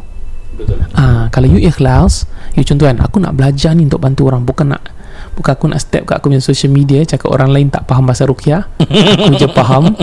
[0.57, 0.81] Betul.
[0.97, 2.25] Ah, kalau you ikhlas,
[2.57, 4.97] you contoh kan, aku nak belajar ni untuk bantu orang, bukan nak
[5.37, 8.25] bukan aku nak step kat aku punya social media cakap orang lain tak faham bahasa
[8.25, 9.85] ruqyah aku je faham.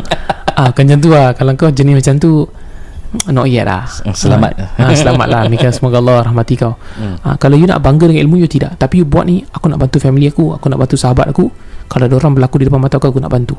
[0.55, 1.35] Ah kan macam tu lah.
[1.35, 2.47] Kalau kau jenis macam tu
[3.27, 3.91] not yet lah.
[4.15, 4.55] Selamat.
[4.79, 5.43] ah, selamat lah.
[5.51, 6.79] Mika semoga Allah rahmati kau.
[6.95, 7.19] Hmm.
[7.27, 8.79] ah, kalau you nak bangga dengan ilmu you tidak.
[8.79, 11.51] Tapi you buat ni aku nak bantu family aku aku nak bantu sahabat aku.
[11.91, 13.59] Kalau ada orang berlaku di depan mata aku aku nak bantu.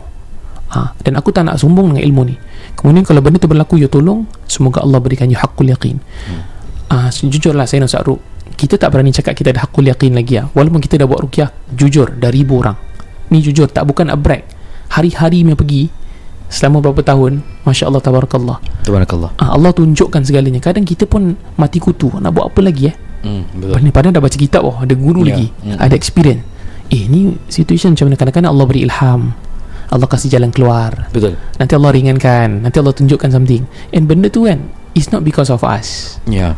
[0.72, 2.36] Ah, dan aku tak nak sombong dengan ilmu ni.
[2.80, 6.00] Kemudian kalau benda tu berlaku you tolong semoga Allah berikan you hakul yakin
[6.90, 8.22] Ah, jujurlah saya Ustaz Ruk
[8.56, 10.48] kita tak berani cakap kita ada hakul yakin lagi ya.
[10.56, 12.78] Walaupun kita dah buat rukyah jujur dah ribu orang.
[13.28, 14.48] Ni jujur tak bukan a brag.
[14.88, 15.84] Hari-hari punya pergi
[16.48, 18.58] selama berapa tahun, masya-Allah tabarakallah.
[18.86, 20.64] Tabarakallah Ah, Allah tunjukkan segalanya.
[20.64, 22.96] Kadang kita pun mati kutu nak buat apa lagi eh?
[23.28, 25.36] hmm, Betul Padahal, padahal dah baca kitab oh, ada guru Ya.
[25.36, 25.76] lagi, Mm.
[25.76, 26.44] ada experience.
[26.94, 29.34] Eh ni situation macam mana kadang-kadang Allah beri ilham.
[29.86, 31.10] Allah kasih jalan keluar.
[31.12, 33.66] Betul Nanti Allah ringankan, nanti Allah tunjukkan something.
[33.92, 34.64] And benda tu kan
[34.96, 36.22] it's not because of us.
[36.30, 36.56] Ya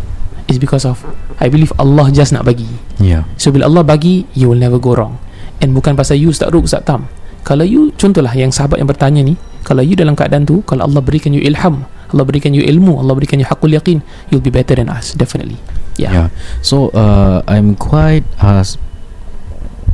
[0.48, 1.04] It's because of
[1.44, 2.68] I believe Allah just nak bagi.
[2.98, 5.22] Ya So bila Allah bagi You will never go wrong
[5.62, 7.06] And bukan pasal you Ustaz Ruk Ustaz Tam
[7.46, 11.02] Kalau you Contohlah yang sahabat yang bertanya ni Kalau you dalam keadaan tu Kalau Allah
[11.02, 14.74] berikan you ilham Allah berikan you ilmu Allah berikan you hakul yakin You'll be better
[14.74, 15.60] than us Definitely
[15.98, 16.28] Yeah, Yeah.
[16.62, 18.62] So uh, I'm quite uh,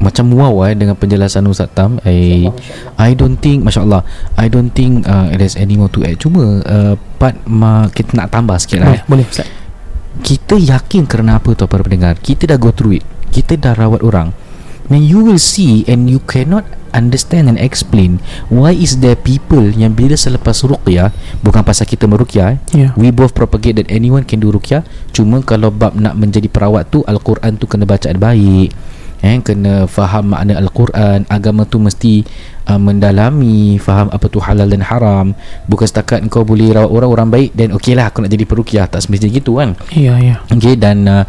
[0.04, 1.96] macam wow eh dengan penjelasan Ustaz Tam.
[2.04, 2.44] I
[3.00, 4.04] I don't think masya-Allah.
[4.36, 6.20] I don't think uh, there's any more to add.
[6.20, 9.00] Cuma uh, part ma, kita nak tambah sikit lah.
[9.08, 9.48] Boleh, boleh Ustaz
[10.24, 12.16] Kita yakin kerana apa tu para pendengar?
[12.16, 13.06] Kita dah go through it.
[13.30, 14.32] Kita dah rawat orang.
[14.88, 19.98] Then you will see and you cannot understand and explain why is there people yang
[19.98, 21.10] bila selepas ruqyah
[21.42, 25.74] bukan pasal kita meruqyah Yeah We both propagate that anyone can do ruqyah Cuma kalau
[25.74, 28.70] bab nak menjadi perawat tu Al-Quran tu kena bacaan baik
[29.24, 31.24] eh, Kena faham makna Al-Quran.
[31.32, 32.22] Agama tu mesti
[32.68, 35.32] uh, mendalami Faham apa tu halal dan haram.
[35.66, 38.86] Bukan setakat kau boleh rawat orang Orang baik Dan okey lah aku nak jadi peruqyah
[38.92, 39.80] Tak semestinya gitu kan?
[39.96, 40.44] Ya, ya.
[40.52, 41.24] Okay dan uh,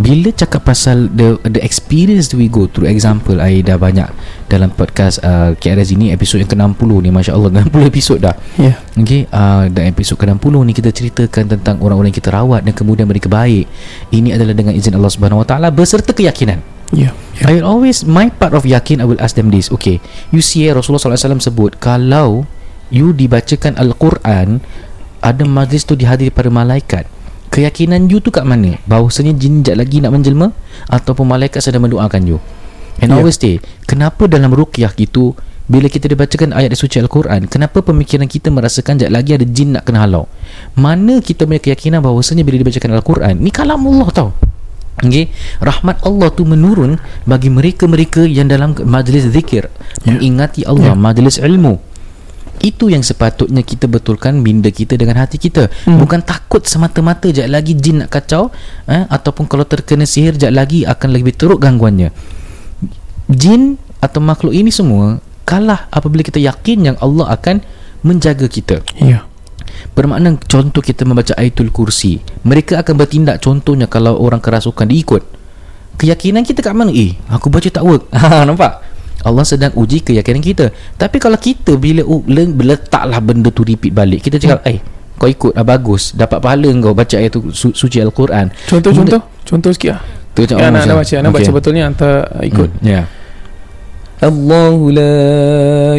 [0.00, 2.88] bila cakap pasal the the experience we go through.
[2.88, 4.08] Example I dah banyak
[4.48, 8.32] dalam podcast uh, KRS ini episod yang ke-60 ni Masya Allah 60 episod dah.
[8.56, 8.80] Ya.
[8.96, 13.06] Okay uh, Dan episod ke-60 ni Kita ceritakan tentang Orang-orang yang kita rawat Dan kemudian
[13.06, 13.70] mereka baik.
[14.10, 17.14] Ini adalah dengan izin Allah Subhanahu Wa Taala Beserta keyakinan Ya.
[17.38, 17.46] ya.
[17.46, 20.02] I will always My part of yakin I will ask them this Okay
[20.34, 22.50] You see eh, Rasulullah SAW sebut Kalau
[22.90, 24.58] You dibacakan Al-Quran
[25.22, 27.06] Ada majlis tu dihadiri para malaikat
[27.54, 30.50] Keyakinan you tu kat mana Bahawasanya jin jat lagi nak menjelma
[30.90, 32.38] Ataupun malaikat sedang mendoakan you
[32.98, 33.22] And Ya.
[33.22, 35.38] always stay Kenapa dalam ruqyah itu
[35.70, 39.86] Bila kita dibacakan ayat suci Al-Quran Kenapa pemikiran kita merasakan jat lagi ada jin nak
[39.86, 40.26] kena halau
[40.74, 44.30] Mana kita punya keyakinan bahawasanya Bila dibacakan Al-Quran Ni kalam Allah tau
[45.00, 45.32] Okay.
[45.64, 49.72] Rahmat Allah tu menurun bagi mereka-mereka yang dalam majlis zikir
[50.04, 50.16] Ya.
[50.16, 50.98] mengingati Allah, Ya.
[50.98, 51.80] majlis ilmu.
[52.60, 55.72] Itu yang sepatutnya kita betulkan minda kita dengan hati kita.
[55.88, 55.96] Hmm.
[55.96, 58.52] Bukan takut semata-mata jap lagi jin nak kacau
[58.84, 62.12] eh, ataupun kalau terkena sihir jap lagi akan lebih teruk gangguannya.
[63.32, 67.64] Jin atau makhluk ini semua kalah apabila kita yakin yang Allah akan
[68.04, 68.84] menjaga kita.
[69.00, 69.24] Ya.
[69.92, 75.22] Bermakna contoh kita membaca ayatul kursi Mereka akan bertindak contohnya kalau orang kerasukan diikut
[76.00, 76.94] Keyakinan kita kat mana?
[76.94, 78.80] Eh, aku baca tak work ha, Nampak?
[79.20, 82.22] Allah sedang uji keyakinan kita Tapi kalau kita bila uh,
[82.56, 84.80] letaklah benda tu repeat balik Kita cakap, eh
[85.20, 89.20] kau ikut ah, bagus Dapat pahala kau baca ayat tu su- suci Al-Quran Contoh Benda-
[89.20, 90.02] contoh, contoh sikit lah.
[90.32, 91.52] Tu macam Ya, nak, baca, nak baca okay.
[91.52, 92.14] betulnya hantar
[92.46, 92.70] ikut.
[92.80, 93.02] Hmm, Ya
[94.23, 95.19] الله لا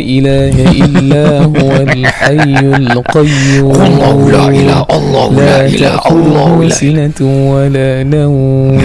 [0.01, 2.59] إله إلا هو الحي
[2.89, 7.19] القيوم الله لا إله الله لا إله الله تأخذه لا سنة
[7.53, 8.81] ولا نوم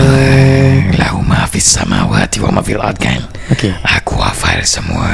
[1.00, 3.24] Lahu ma fis samawati wa ma fil ard kan
[3.56, 3.72] Okay
[4.04, 5.10] Aku hafal semua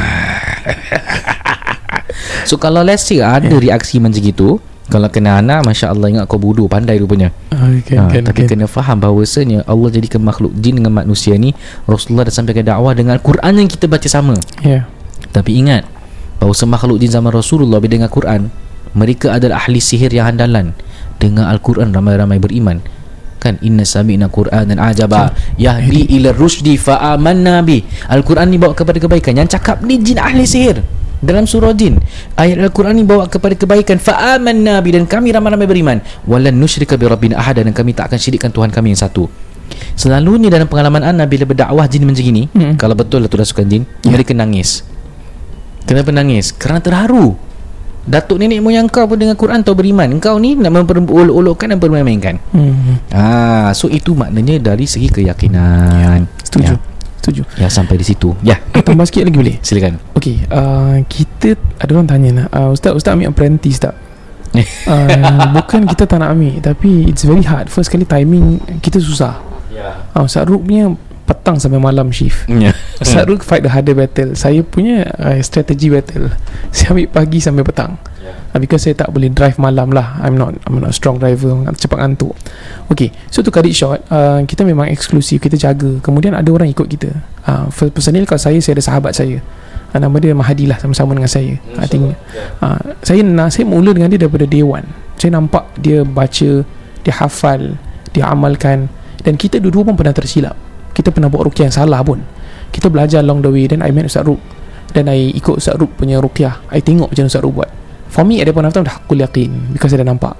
[2.49, 4.57] So kalau let's say ada reaksi macam gitu
[4.92, 7.32] kalau kena anak Masya Allah ingat kau bodoh Pandai rupanya.
[7.48, 8.48] Okay, ha, kan, Tapi kan.
[8.52, 11.56] kena faham bahawasanya Allah jadikan makhluk jin dengan manusia ni
[11.88, 14.36] Rasulullah dah sampaikan dakwah dengan Quran yang kita baca sama.
[14.60, 14.84] Ya.
[15.32, 15.88] Tapi ingat
[16.36, 18.52] Bahawa makhluk jin zaman Rasulullah Bila dengar Quran
[18.92, 20.76] Mereka adalah ahli sihir yang handalan
[21.16, 22.82] Dengar Al-Quran ramai-ramai beriman.
[23.38, 27.78] Kan Inna sami'na Quran dan ajaba Yahdi ila rusdi fa'amanna bi.
[28.10, 29.38] Al-Quran ni bawa kepada kebaikan.
[29.38, 30.82] Yang cakap ni jin ahli sihir
[31.22, 32.02] dalam surah jin
[32.34, 37.06] ayat Al-Quran ni bawa kepada kebaikan fa'amanna bi dan kami ramai-ramai beriman walan nusyrika bi
[37.06, 39.30] rabbina ahada dan kami tak akan syirikkan Tuhan kami yang satu
[39.94, 42.74] selalunya dalam pengalaman anda bila berdakwah jin macam gini Hmm.
[42.74, 44.10] kalau betul lah tu rasukan jin Ya.
[44.10, 44.82] mereka nangis
[45.82, 46.54] Kenapa nangis?
[46.54, 47.34] Kerana terharu
[48.02, 52.38] Datuk nenek moyang kau pun dengan Quran tahu beriman Kau ni nak memperolok-olokkan dan permain-mainkan
[52.50, 53.10] hmm.
[53.10, 56.78] Ah, So itu maknanya dari segi keyakinan Setuju ya.
[57.22, 57.46] Setuju.
[57.54, 58.34] Ya sampai di situ.
[58.42, 58.58] Ya.
[58.74, 59.56] Tambah sikit lagi boleh?
[59.62, 60.02] Silakan.
[60.18, 63.94] Okay uh, Kita Ada orang tanya nak uh, Ustaz Ustaz ambil apprentice tak?
[64.84, 65.08] Uh,
[65.56, 67.70] Bukan kita tak nak ambil Tapi it's very hard.
[67.70, 69.38] First kali timing Kita susah.
[69.70, 70.02] Ya.
[70.12, 70.90] Uh, Ustaz Ruk punya
[71.22, 72.50] Petang sampai malam shift.
[72.50, 72.74] Ya.
[72.98, 74.34] Ustaz Ruk fight the harder battle.
[74.34, 76.34] Saya punya uh, Strategy battle.
[76.74, 80.18] Saya ambil pagi sampai petang uh, Because saya tak boleh drive malam lah.
[80.22, 82.32] I'm not I'm not a strong driver Cepat ngantuk.
[82.88, 85.98] Okay So to cut it short uh, Kita memang eksklusif Kita jaga.
[86.00, 87.10] Kemudian ada orang ikut kita.
[87.44, 89.42] Uh, for Personal kalau saya Saya ada sahabat saya.
[89.92, 92.14] Uh, Nama dia Mahadi lah Sama-sama dengan saya I think.
[92.64, 94.86] uh, Saya nak Saya mula dengan dia Daripada day one.
[95.20, 96.50] Saya nampak Dia baca
[97.02, 97.76] Dia hafal
[98.12, 98.88] Dia amalkan.
[99.22, 100.58] Dan kita dua-dua pun pernah tersilap.
[100.92, 102.20] Kita pernah buat rukyah yang salah pun.
[102.74, 104.42] Kita belajar along the way Then I met Ustaz Ruk.
[104.92, 107.70] Dan I ikut Ustaz Ruk punya rukyah I tengok macam Ustaz Ruk buat
[108.12, 110.36] For me at that point of time Dah hakul yakin Because saya dah nampak.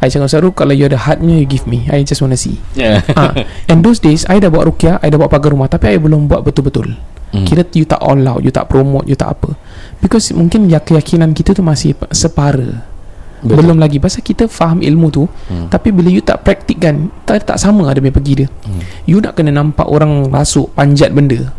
[0.00, 1.90] I cakap Ruk Kalau you ada heartnya You give me.
[1.90, 2.56] I just wanna see.
[2.78, 3.34] Ya ah,
[3.70, 6.30] And those days I dah buat rukyah I dah buat pagar rumah Tapi I belum
[6.30, 6.94] buat betul-betul.
[7.34, 7.46] Hmm.
[7.46, 9.52] Kira you tak all out You tak promote You tak apa.
[10.00, 12.86] Because mungkin ya keyakinan kita tu Masih separa.
[13.44, 13.56] Betul.
[13.60, 14.00] Belum lagi.
[14.00, 15.68] Pasal kita faham ilmu tu Hmm.
[15.68, 18.48] Tapi bila you tak praktikkan tak, tak sama ada punya pergi dia.
[18.64, 18.80] Hmm.
[19.04, 21.50] You nak kena nampak orang masuk Panjat benda.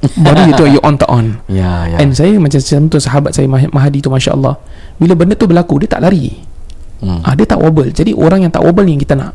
[0.00, 1.36] Baru you tahu you on tak on.
[1.44, 2.00] Ya ya.
[2.00, 4.56] And saya macam contoh sahabat saya Mah- Mahadi tu Masya Allah
[5.00, 6.52] Bila benda tu berlaku Dia tak lari
[7.00, 7.24] Hmm.
[7.24, 9.32] ah, Dia tak wobble Jadi orang yang tak wobble ni yang kita nak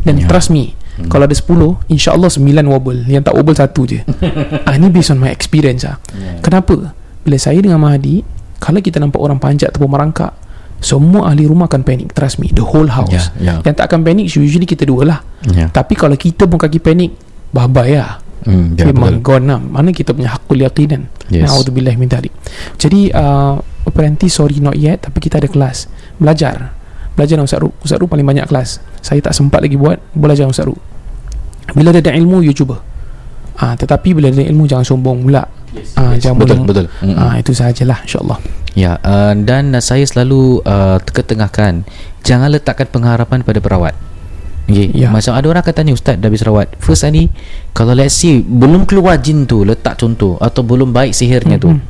[0.00, 0.26] Dan Ya.
[0.26, 1.08] trust me Hmm.
[1.08, 1.48] Kalau ada 10
[1.88, 4.00] InsyaAllah 9 wobble Yang tak wobble satu je
[4.68, 5.96] ah, Ni based on my experience ah.
[6.10, 6.36] Ya.
[6.40, 6.92] Kenapa?
[7.18, 8.20] Bila saya dengan Mahadi
[8.58, 10.36] Kalau kita nampak orang panjat Ataupun merangkak
[10.78, 13.54] Semua ahli rumah akan panik Trust me The whole house Ya, ya.
[13.62, 17.12] Yang tak akan panik Usually kita dua lah Ya Tapi kalau kita pun kaki panik
[17.50, 19.38] Bye-bye lah Hmm, ya, Memang betul.
[19.38, 21.46] gone lah Mana kita punya hakul yakinan Yes.
[21.46, 22.34] Na'udzubillah min dhalik
[22.74, 26.72] Jadi uh, Apprentice sorry not yet Tapi kita ada kelas Belajar
[27.12, 30.46] Belajar dengan Ustaz Ru Ustaz Ru paling banyak kelas Saya tak sempat lagi buat Belajar
[30.46, 30.76] dengan Ustaz Ru
[31.72, 32.80] Bila ada ilmu You cuba
[33.52, 36.24] Ah, Tetapi bila ada ilmu Jangan sombong pula Yes, Ah, yes.
[36.24, 38.38] jangan Betul boleh- betul Hmm, ah, Itu sahajalah InsyaAllah
[38.72, 41.84] Ya, uh, dan saya selalu uh, ketengahkan
[42.24, 43.92] jangan letakkan pengharapan pada perawat.
[44.64, 44.88] Okay.
[44.96, 45.12] Ya.
[45.12, 46.72] Macam ada orang akan tanya ustaz dah habis rawat.
[46.80, 47.28] First ni
[47.76, 51.68] kalau let's say belum keluar jin tu letak contoh atau belum baik sihirnya tu.
[51.68, 51.84] Mm-mm.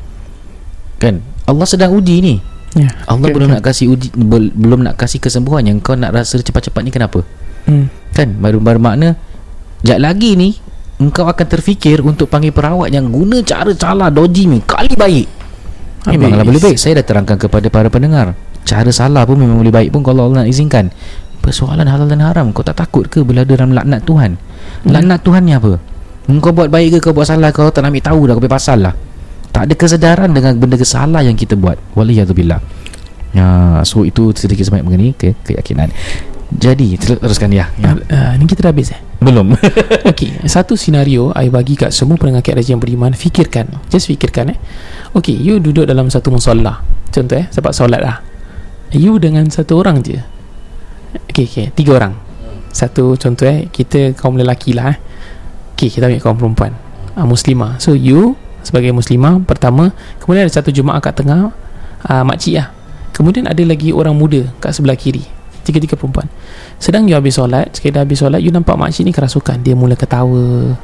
[0.99, 1.23] Kan?
[1.49, 2.35] Allah sedang uji ni.
[2.73, 3.55] Ya Allah okay, belum okay.
[3.59, 7.21] nak kasih uji bel, belum nak kasih kesembuhan yang kau nak rasa cepat-cepat ni kenapa?
[7.69, 7.85] hmm.
[8.17, 8.33] Kan?
[8.41, 9.13] Baru bermakna
[9.85, 10.57] jap lagi ni
[10.97, 15.27] engkau akan terfikir untuk panggil perawat yang guna cara cala dodgy ni kali baik
[16.07, 18.31] memanglah boleh baik saya dah terangkan kepada para pendengar
[18.63, 20.87] cara salah pun memang boleh baik pun kalau Allah nak izinkan
[21.43, 24.39] persoalan halal dan haram kau tak takut ke berada dalam laknat Tuhan
[24.83, 24.91] Hmm.
[24.95, 25.79] laknat Tuhan ni apa
[26.43, 28.55] kau buat baik ke kau buat salah kau tak nak ambil tahu dah kau punya
[28.55, 28.93] pasal lah
[29.53, 31.77] tak ada kesedaran dengan benda kesalah yang kita buat.
[31.93, 32.59] Waliyadzubillah.
[33.33, 35.93] Ya so itu sedikit sebanyak mengenai ke keyakinan.
[36.53, 37.97] Jadi ter- teruskan ya, ya.
[37.97, 39.01] uh, ni kita dah habis eh?
[39.17, 39.57] Belum.
[40.11, 43.89] Okey, satu senario I bagi kat semua pendengar KRJ yang beriman Fikirkan.
[43.89, 44.57] Just fikirkan eh.
[45.17, 48.21] Okey, you duduk dalam satu musallah Contoh eh, sebab solat lah.
[48.93, 50.21] You dengan satu orang je.
[51.33, 52.13] Okey, okey, tiga orang.
[52.73, 54.97] Satu contoh eh Kita kaum lelaki lah eh.
[55.73, 56.73] Okey, kita ambil kaum perempuan.
[57.17, 57.81] Uh, Muslimah.
[57.81, 59.91] So you sebagai muslimah Pertama.
[60.17, 61.51] Kemudian ada satu jemaah kat tengah
[62.07, 62.71] uh, Makcik lah.
[63.13, 65.21] Kemudian ada lagi orang muda Kat sebelah kiri
[65.63, 66.27] Tiga-tiga perempuan.
[66.75, 69.63] Sedang you habis solat Sekali dah habis solat You nampak makcik ni kerasukan.
[69.63, 70.75] Dia mula ketawa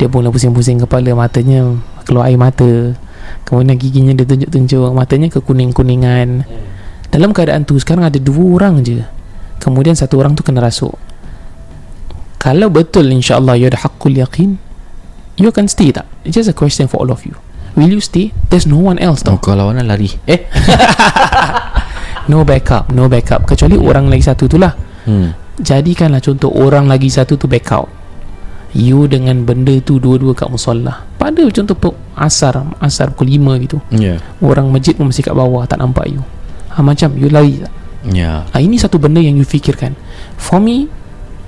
[0.00, 2.94] Dia mula pusing-pusing kepala Matanya Keluar air mata.
[3.46, 6.42] Kemudian giginya dia tunjuk-tunjuk Matanya kekuning-kuningan
[7.14, 9.02] Dalam keadaan tu Sekarang ada dua orang je.
[9.62, 10.94] Kemudian satu orang tu kena rasuk.
[12.36, 14.65] Kalau betul insyaAllah You ada hakul yakin
[15.36, 16.08] You akan stay tak?
[16.24, 17.36] It's just a question for all of you.
[17.76, 18.32] Will you stay?
[18.48, 19.52] There's no one else oh, tau.
[19.52, 20.08] Kalau lawan lari.
[20.24, 20.48] Eh?
[22.26, 23.46] No backup No backup.
[23.46, 24.74] Kecuali orang lagi satu tu lah.
[25.06, 25.30] Hmm.
[25.62, 27.86] Jadikanlah contoh Orang lagi satu tu back out.
[28.74, 33.78] You dengan benda tu Dua-dua kat musallah Pada contoh pe- Asar Asar pukul 5 gitu.
[33.94, 36.20] Ya Orang masjid pun masih kat bawah Tak nampak you.
[36.74, 37.72] Ha, Macam you lari tak?
[38.10, 39.94] Ya ha, Ini satu benda yang you fikirkan.
[40.34, 40.90] For me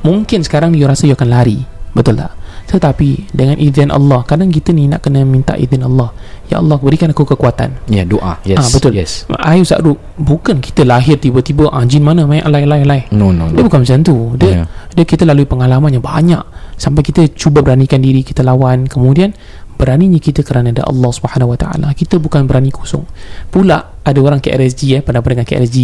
[0.06, 1.66] Mungkin sekarang you rasa you akan lari.
[1.90, 2.37] Betul tak
[2.68, 6.12] tetapi dengan izin Allah Kadang kita ni nak kena minta izin Allah.
[6.48, 7.76] Ya Allah berikan aku kekuatan.
[7.88, 8.36] Ya doa.
[8.44, 8.92] Yes Ah, betul.
[8.96, 9.12] yes.
[9.40, 13.66] Ayu Sa'ruk Bukan kita lahir tiba-tiba ah, Jin mana main alai-alai-alai no no, Dia no.
[13.66, 14.16] bukan macam tu.
[14.36, 14.64] Dia Ya.
[14.92, 16.40] dia kita lalui pengalaman yang banyak.
[16.76, 18.84] Sampai kita cuba beranikan diri Kita lawan.
[18.84, 19.32] Kemudian
[19.78, 21.88] Beraninya kita kerana ada Allah Subhanahu Wa Taala.
[21.94, 23.06] Kita bukan berani kosong.
[23.48, 25.78] Pula Ada orang KRSG eh Pernah-pernah dengan KRSG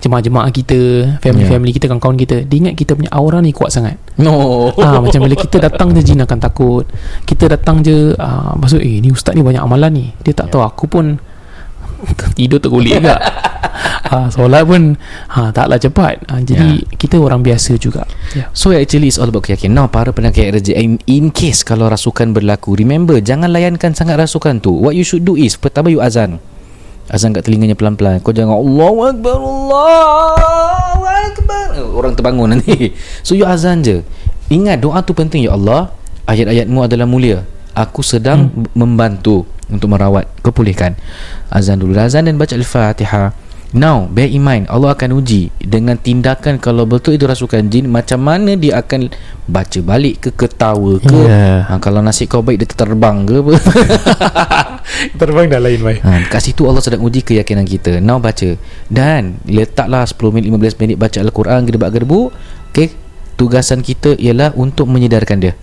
[0.00, 0.78] Jemaah-jemaah kita
[1.20, 4.00] Family-family kita Kawan-kawan kita Dia ingat kita punya aura ni kuat sangat.
[4.18, 4.68] No.
[4.80, 6.84] Ah, Macam bila kita datang je Jin akan takut.
[7.22, 10.06] Kita datang je ah, Maksud eh ni ustaz ni banyak amalan ni.
[10.26, 10.66] Dia tak tahu.
[10.66, 11.29] Aku pun
[12.38, 13.16] Tidur tergulik juga.
[14.10, 14.96] Ah, Solat pun
[15.32, 16.24] ah, Taklah cepat.
[16.28, 18.04] Ah, Jadi kita orang biasa juga.
[18.34, 18.48] Ya.
[18.56, 19.76] So actually it's all about keyakinan.
[19.76, 24.58] Now para penangkap RJ in, in case kalau rasukan berlaku Remember Jangan layankan sangat rasukan
[24.58, 24.72] tu.
[24.72, 26.40] What you should do is Pertama you azan.
[27.10, 28.22] Azan kat telinganya pelan-pelan.
[28.22, 31.68] Kau jangan Allahu Akbar Allahu Akbar.
[31.90, 32.94] Orang terbangun nanti.
[33.26, 34.06] So you azan je.
[34.50, 35.90] Ingat doa tu penting Ya Allah.
[36.30, 37.42] Ayat-ayatmu adalah mulia.
[37.74, 38.74] Aku sedang hmm.
[38.78, 40.98] membantu Untuk merawat Kepulihkan
[41.48, 41.94] Azan dulu.
[41.96, 47.14] Azan dan baca Al-Fatihah Now bear in mind Allah akan uji Dengan tindakan Kalau betul
[47.14, 49.06] itu rasukan jin Macam mana dia akan
[49.46, 51.14] Baca balik ke Ketawa ke.
[51.14, 51.70] Yeah.
[51.70, 53.52] ha, Kalau nasib kau baik Dia terbang ke apa.
[55.22, 56.00] Terbang dah lain baik.
[56.02, 58.02] Ha, Kat situ Allah sedang uji keyakinan kita.
[58.02, 58.58] Now baca.
[58.90, 62.34] Dan Letaklah 10 minit 15 minit Baca Al-Quran Gedebak-gedebuk
[62.74, 62.90] Okay
[63.38, 65.54] Tugasan kita ialah Untuk menyedarkan dia.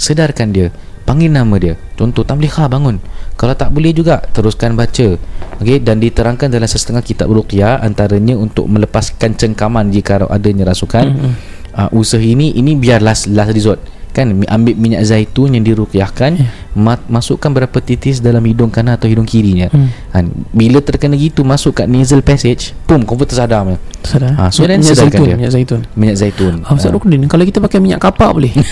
[0.00, 2.96] Sedarkan dia Panggil nama dia Contoh Tamliha bangun
[3.34, 5.18] Kalau tak boleh juga Teruskan baca
[5.56, 5.78] okay?
[5.78, 11.32] Dan diterangkan dalam setengah kitab Ruqyah Antaranya untuk melepaskan cengkaman Jika adanya rasukan Mm-mm.
[11.72, 16.50] uh, Usaha ini Ini biar last, last resort Kan ambil minyak zaitun yang diruqyahkan Ya.
[16.74, 19.86] ma- Masukkan berapa titis dalam hidung kanan atau hidung kirinya Hmm.
[20.10, 20.24] kan?
[20.50, 23.78] Bila terkena gitu Masuk kat nasal passage Pum komputer sadar punya.
[24.02, 25.36] Sedar Ah, so minyak, zaitun dia.
[25.38, 26.94] Minyak zaitun Minyak zaitun Ah, Ustaz Ah.
[26.94, 28.50] Rukudin Kalau kita pakai minyak kapak boleh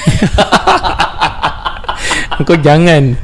[2.47, 3.17] Kau jangan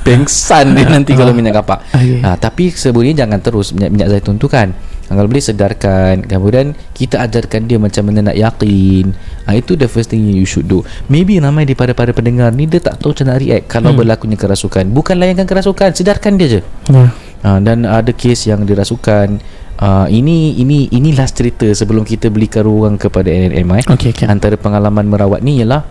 [0.00, 2.20] Pengsan dia nanti kalau minyak kapak Okay.
[2.20, 4.70] ha, Tapi sebenarnya jangan terus minyak, minyak zaitun tu kan
[5.04, 9.12] Kalau boleh sedarkan Kemudian kita ajarkan dia macam mana nak yakin
[9.44, 12.80] ha, Itu the first thing you should do Maybe ramai daripada para pendengar ni Dia
[12.80, 13.98] tak tahu macam nak react Kalau Hmm.
[13.98, 17.10] berlakunya kerasukan Bukan layankan kerasukan Sedarkan dia je Ya.
[17.42, 19.42] ha, Dan ada kes yang dirasukan
[19.76, 23.84] uh, Ini ini ini last cerita Sebelum kita belikan ruang kepada NNM eh.
[23.86, 24.24] Okay, okay.
[24.24, 25.84] Antara pengalaman merawat ni ialah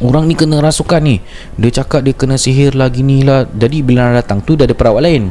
[0.00, 1.22] Orang ni kena rasukan ni.
[1.54, 3.46] Dia cakap dia kena sihir lah gini lah.
[3.46, 5.30] Jadi bila Ana datang tu Dah ada perawat lain.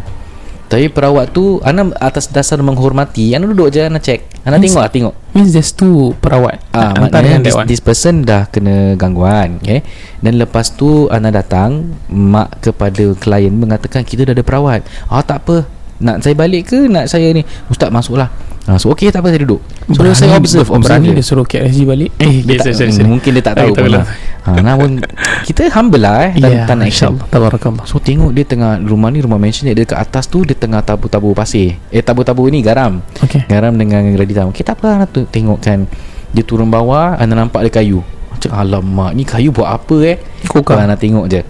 [0.63, 4.23] Tapi perawat tu Ana atas dasar menghormati Ana duduk je Ana check.
[4.41, 5.13] Ana Means- tengok lah tengok.
[5.33, 9.83] Means there's two perawat Ah, Antara maknanya yang this, this person dah kena gangguan okay?
[10.17, 14.87] Dan lepas tu Ana datang Mak kepada klien mengatakan Kita dah ada perawat.
[15.05, 15.67] Ah tak apa.
[15.99, 16.87] Nak saya balik ke?
[16.87, 17.43] Nak saya ni?
[17.67, 18.31] Ustaz masuklah.
[18.63, 19.59] Ah, So okey tak apa saya duduk.
[19.91, 21.15] So berani, saya observe, observe Berani je.
[21.19, 22.09] dia suruh KSG balik?
[22.15, 22.71] Eh dia tak,
[23.03, 23.71] Mungkin dia tak tahu.
[23.71, 24.07] Eh, tak pun lah
[24.43, 24.99] ha, Namun
[25.47, 27.85] Kita humble lah eh Dan Ya tak nak action InsyaAllah Tabarakallah.
[27.87, 31.31] So tengok dia tengah Rumah ni rumah mansion Dia dekat atas tu Dia tengah tabu-tabu
[31.31, 31.79] pasir.
[31.89, 32.99] Eh tabu-tabu ni garam.
[33.23, 35.87] Okay Garam dengan ready tamu Okay tak apa tu tengok kan
[36.35, 38.03] Dia turun bawah Ana nampak ada kayu.
[38.39, 40.17] Cakap alamak Ni kayu buat apa eh?
[40.47, 40.77] Kokang.
[40.77, 41.41] Kau nak tengok je.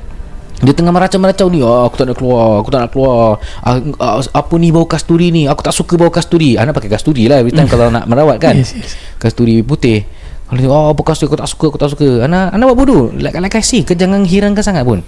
[0.64, 1.60] Dia tengah meracau-meracau ni.
[1.60, 3.42] Oh, Aku tak nak keluar Aku tak nak keluar.
[3.60, 5.44] Ah, ah, Apa ni bau kasturi ni?
[5.50, 6.56] Aku tak suka bau kasturi.
[6.56, 8.56] Anak pakai kasturi lah Every time kalau nak merawat kan.
[8.56, 8.96] Yes, yes.
[9.20, 10.08] Kasturi putih
[10.54, 12.30] Kalau oh apa kasturi Aku tak suka Aku tak suka.
[12.30, 13.04] Anak, anak buat bodoh.
[13.18, 15.02] Like, like I say Kau jangan hirangkan sangat pun.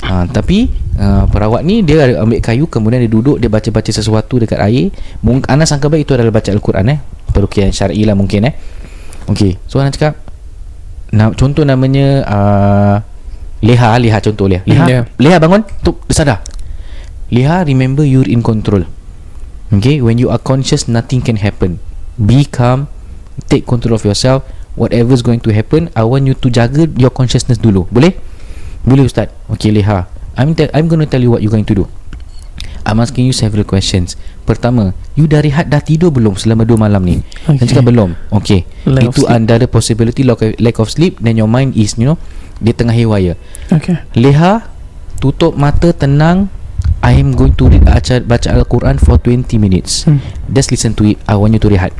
[0.00, 4.60] Ha, Tapi uh, Perawat ni Dia ambil kayu Kemudian dia duduk Dia baca-baca sesuatu Dekat
[4.60, 4.92] air.
[5.24, 6.98] Mung, Anak sangka baik Itu adalah baca Al-Quran eh.
[7.32, 8.54] Perukian syar'i lah mungkin eh.
[9.28, 10.16] Okay So Anak cakap
[11.12, 12.96] na, Contoh namanya uh,
[13.60, 14.64] Leha Leha contoh Leha.
[14.64, 15.02] Leha, Yeah.
[15.20, 16.38] Leha bangun dia sadar
[17.28, 18.82] Leha remember you're in control.
[19.68, 21.76] Okay When you are conscious Nothing can happen.
[22.16, 22.88] Be calm
[23.52, 27.58] Take control of yourself Whatever's going to happen I want you to jaga Your consciousness
[27.58, 27.90] dulu.
[27.90, 28.14] Boleh?
[28.86, 29.30] Boleh Ustaz?
[29.50, 30.06] Okay Leha.
[30.38, 31.84] I'm, te- I'm going to tell you what you're going to do.
[32.86, 34.16] I'm asking you several questions.
[34.48, 37.20] Pertama You dah rehat dah tidur belum Selama dua malam ni?
[37.44, 37.60] Okay.
[37.60, 38.10] Dan cakap belum?
[38.40, 38.64] Okay.
[38.88, 42.18] Lack Itu antara possibility lack of, lack of sleep Then your mind is You know
[42.60, 43.40] Dia tengah haywire.
[43.72, 44.00] Okay.
[44.16, 44.68] Leha
[45.20, 46.48] Tutup mata tenang.
[47.04, 50.04] I am going to read baca, baca Al-Quran for 20 minutes.
[50.04, 50.20] Hmm.
[50.52, 51.16] Just listen to it.
[51.24, 51.92] I want you to rehat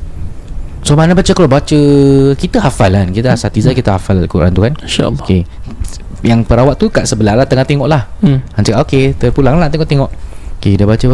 [0.80, 1.80] So mana baca kalau baca
[2.32, 5.20] Kita hafal kan Kita asatiza kita hafal Al-Quran tu kan InsyaAllah.
[5.20, 5.44] Okay
[6.22, 8.40] Yang perawat tu kat sebelah lah Tengah tengok lah Hmm.
[8.50, 10.08] Han cakap okay Terpulang lah tengok-tengok
[10.56, 11.04] Okay dah baca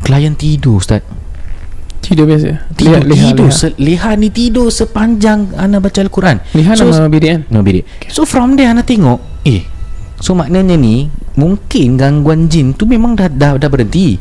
[0.00, 1.02] Klien tidur Ustaz
[1.98, 2.72] Tidur biasa.
[2.72, 3.46] Tidur, Lihat, lihat, tidur.
[3.46, 3.58] lihat.
[3.58, 7.40] Se- Leha ni tidur sepanjang Ana baca Al-Quran Lihat so, nama bidik kan?
[7.50, 9.66] No bidik So from there Ana tengok Eh
[10.16, 14.16] So maknanya ni Mungkin gangguan jin tu Memang dah, dah, dah berhenti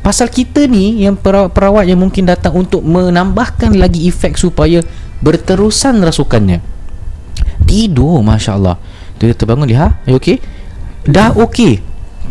[0.00, 4.80] Pasal kita ni Yang perawat-perawat Yang mungkin datang Untuk menambahkan lagi efek Supaya
[5.24, 6.60] Berterusan rasukannya.
[7.64, 8.76] Tidur Masya Allah
[9.16, 10.40] Dia terbangun dia Ha you okay?
[11.04, 11.80] Dah okay.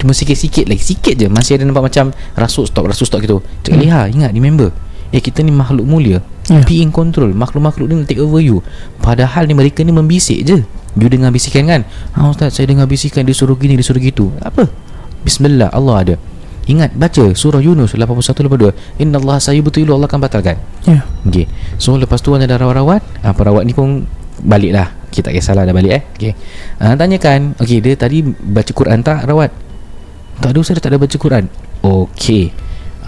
[0.01, 0.81] Cuma sikit-sikit lagi.
[0.81, 1.29] Sikit je.
[1.29, 3.45] Masih ada nampak macam Rasuk stop Rasuk stop gitu.
[3.61, 3.83] Cakap Hmm.
[3.85, 4.73] Liha ingat remember.
[5.13, 6.25] Eh kita ni makhluk mulia.
[6.49, 6.65] Ya.
[6.65, 7.29] Be in control.
[7.37, 8.65] Makhluk-makhluk ni take over you.
[8.97, 10.65] Padahal ni mereka ni membisik je.
[10.97, 11.81] You dengar bisikan kan?
[12.17, 13.21] Ha Ustaz saya dengar bisikan.
[13.25, 14.33] Dia suruh gini Dia suruh gitu.
[14.41, 14.65] Apa?
[15.21, 15.69] Bismillah.
[15.69, 16.15] Allah ada
[16.63, 18.71] Ingat baca Surah Yunus 81-82
[19.03, 20.55] Inna Allah saya betul Allah akan batalkan.
[20.87, 21.03] Ya.
[21.27, 21.43] Okay
[21.75, 23.03] So lepas tu ada rawat-rawat.
[23.23, 24.07] Ha, Perawat ni pun
[24.39, 26.01] Balik lah Kita tak kisahlah dah balik eh.
[26.15, 26.31] Okay
[26.79, 27.59] ha, Tanyakan.
[27.59, 29.51] Okay dia tadi Baca Quran tak rawat?
[30.39, 31.45] Tak ada Ustaz dia tak ada baca Quran.
[31.83, 32.49] Okay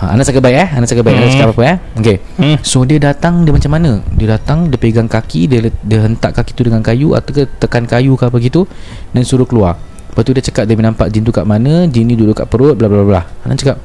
[0.04, 0.70] ha, Anak cakap baik eh.
[0.76, 1.16] Anak cakap baik.
[1.16, 1.78] Anak cakap apa eh.
[1.96, 2.58] Okay Hmm.
[2.60, 4.04] So dia datang Dia macam mana?
[4.20, 7.88] Dia datang Dia pegang kaki Dia, dia hentak kaki tu dengan kayu Atau ke tekan
[7.88, 8.68] kayu ke apa gitu
[9.16, 9.80] Dan suruh keluar
[10.16, 12.80] Lepas tu dia cakap Dia nampak jin tu kat mana Jin ni duduk kat perut
[12.80, 13.22] bla bla bla.
[13.44, 13.84] Anak cakap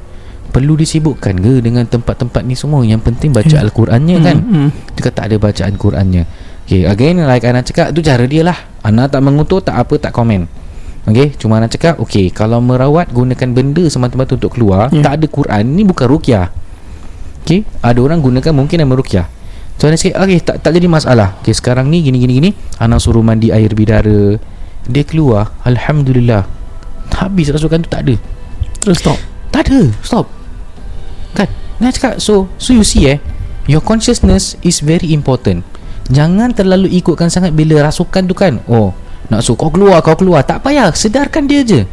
[0.55, 2.87] Perlu disibukkan ke Dengan tempat-tempat ni semua?
[2.87, 3.67] Yang penting baca Ya.
[3.67, 4.37] Al-Qurannya kan?
[4.39, 4.69] Hmm, hmm.
[4.95, 6.23] dia kata tak ada bacaan Qurannya.
[6.71, 8.55] Okay again like Ana cakap tu cara dia lah.
[8.87, 10.47] Ana tak mengutuk tak apa tak komen.
[11.03, 15.03] Okay cuma Ana cakap Okay kalau merawat gunakan benda semata-mata untuk keluar Ya.
[15.03, 16.47] Tak ada Quran ni bukan rukyah.
[17.43, 19.27] Okay ada orang gunakan mungkin nama rukyah.
[19.83, 21.43] So Ana cakap okay tak, tak jadi masalah.
[21.43, 22.51] Okay sekarang ni gini gini gini.
[22.79, 24.39] Ana suruh mandi air bidara
[24.91, 26.51] Dia keluar Alhamdulillah.
[27.15, 28.15] Habis rasukan tu tak ada.
[28.83, 29.19] Terus stop.
[29.55, 29.87] tak ada.
[30.03, 30.27] Stop.
[31.37, 31.47] Kan?
[31.79, 33.23] Nak cakap So So you see eh
[33.71, 35.63] Your consciousness Is very important.
[36.11, 38.59] Jangan terlalu ikutkan sangat Bila rasukan tu kan.
[38.67, 38.91] Oh
[39.31, 40.43] Nak suruh kau keluar Kau keluar.
[40.43, 40.91] Tak payah.
[40.91, 41.87] Sedarkan dia je.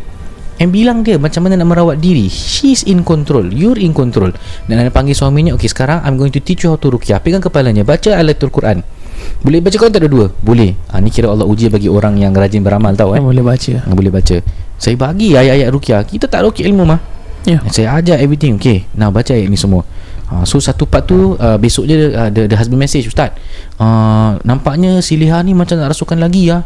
[0.58, 2.32] And bilang dia Macam mana nak merawat diri.
[2.32, 3.52] She's in control.
[3.54, 4.34] You're in control.
[4.66, 7.44] Dan dia panggil suaminya Okay sekarang I'm going to teach you how to rukyah Pegang
[7.44, 7.86] kepalanya.
[7.86, 8.97] Baca ayatul Quran
[9.42, 10.26] Boleh baca Quran tak ada dua?
[10.42, 10.74] Boleh.
[10.90, 13.22] Ha, Ni kira Allah uji bagi orang yang rajin beramal tau eh.
[13.22, 13.74] Boleh baca.
[13.86, 14.36] Yang boleh baca.
[14.78, 17.02] Saya bagi ayat-ayat rukyah Kita tak rukyah ilmu mah.
[17.50, 17.62] Ya.
[17.66, 19.82] And Saya ajar everything Okay Now baca ayat ni semua.
[20.30, 23.34] Ha, So satu part tu uh, Besok je uh, the, the husband message Ustaz.
[23.82, 26.62] Uh, Nampaknya si Liha ni Macam nak rasukan lagi ya.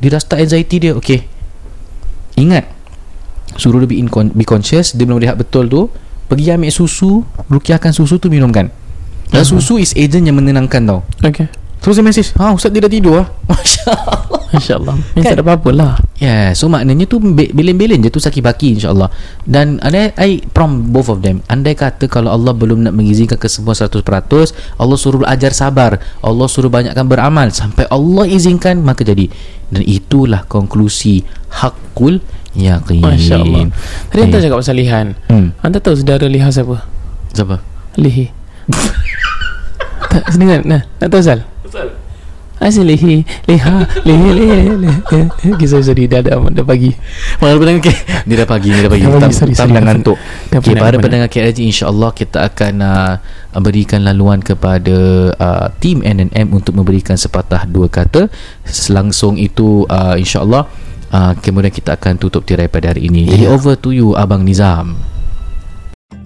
[0.00, 1.24] Dia dah start anxiety dia Okay
[2.36, 2.68] Ingat
[3.56, 4.92] Suruh dia be, in be conscious.
[4.94, 5.88] Dia belum rehat betul tu.
[6.28, 8.68] Pergi ambil susu Rukiahkan susu tu minumkan.
[9.28, 9.48] Dan Mhm.
[9.48, 11.00] susu is agent yang menenangkan tau.
[11.20, 11.48] Okay.
[11.88, 14.96] Terus dia message Ha Ustaz dia dah tidur lah Masya Allah InsyaAllah.
[15.12, 15.28] Ni Kan?
[15.28, 15.92] tak ada apa-apa lah.
[16.16, 19.08] Yeah, so maknanya tu belen-belen je tu saki baki insyaAllah
[19.44, 23.44] Dan ada I prompt both of them Andai kata kalau Allah belum nak mengizinkan ke
[23.44, 24.04] semua 100%
[24.76, 29.28] Allah suruh belajar sabar Allah suruh banyakkan beramal Sampai Allah izinkan maka jadi
[29.68, 32.20] Dan itulah konklusi Hakul
[32.52, 33.68] Yaqin Masya Allah.
[34.08, 34.42] Tadi Anta Eh.
[34.42, 35.06] cakap pasal Lihan.
[35.28, 35.60] hmm.
[35.60, 36.88] Anta tahu saudara Liha siapa?
[37.30, 37.60] Siapa?
[38.00, 38.26] Lihi.
[40.10, 40.64] tak, dengar.
[40.64, 41.44] Nah, nak tahu Sal?
[42.60, 43.22] Lihi.
[43.46, 43.76] Liha.
[44.02, 44.28] Lihi.
[44.34, 44.58] Lihi.
[44.82, 45.50] Lihi.
[45.56, 46.10] Kisah sorry.
[46.10, 46.90] Dah dah, dah pagi.
[47.38, 47.96] Malam petang okay.
[48.26, 49.76] Dia dah pagi Dia dah pagi Dah pagi, Tam, sorry, tam sorry.
[49.78, 50.16] dah ngantuk
[50.50, 53.14] Okay, para pendengar KRG InsyaAllah kita akan uh,
[53.62, 54.96] Berikan laluan kepada
[55.32, 58.26] uh, Tim NNM Untuk memberikan sepatah dua kata
[58.66, 60.66] Selangsung itu uh, InsyaAllah
[61.08, 63.54] uh, Kemudian kita akan tutup tirai pada hari ini Jadi Ya.
[63.54, 64.98] over to you Abang Nizam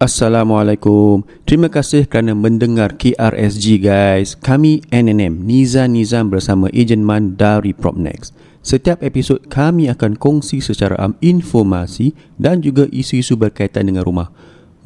[0.00, 1.28] Assalamualaikum.
[1.44, 4.32] Terima kasih kerana mendengar KRSG guys.
[4.32, 8.32] Kami NNM Niza Nizam bersama Ejen Man dari Propnex.
[8.64, 14.32] Setiap episod kami akan kongsi secara am informasi dan juga isu-isu berkaitan dengan rumah.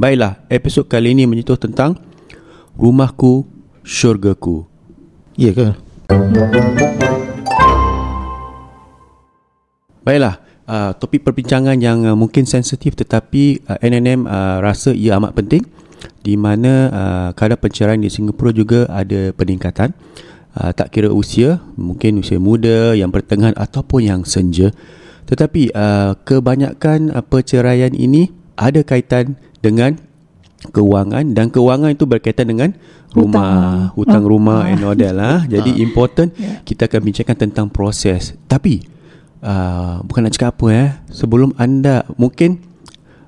[0.03, 1.95] Baiklah, episod kali ini menyentuh tentang
[2.75, 3.47] Rumahku,
[3.87, 4.67] Syurgaku.
[5.39, 5.79] Ya ke?
[10.03, 15.37] Baiklah, uh, topik perbincangan yang uh, mungkin sensitif tetapi uh, NNM uh, rasa ia amat
[15.37, 15.65] penting
[16.25, 19.93] di mana uh, kadar perceraian di Singapura juga ada peningkatan.
[20.55, 24.71] Uh, tak kira usia mungkin usia muda yang pertengahan ataupun yang senja.
[25.27, 29.99] Tetapi uh, kebanyakan uh, perceraian ini ada kaitan dengan
[30.71, 32.71] kewangan dan kewangan itu berkaitan dengan
[33.13, 35.43] rumah hutang, hutang rumah and all that lah.
[35.53, 38.39] Jadi important kita akan bincangkan tentang proses.
[38.47, 38.94] Tapi
[39.45, 42.65] uh, bukan nak cakap apa eh sebelum anda mungkin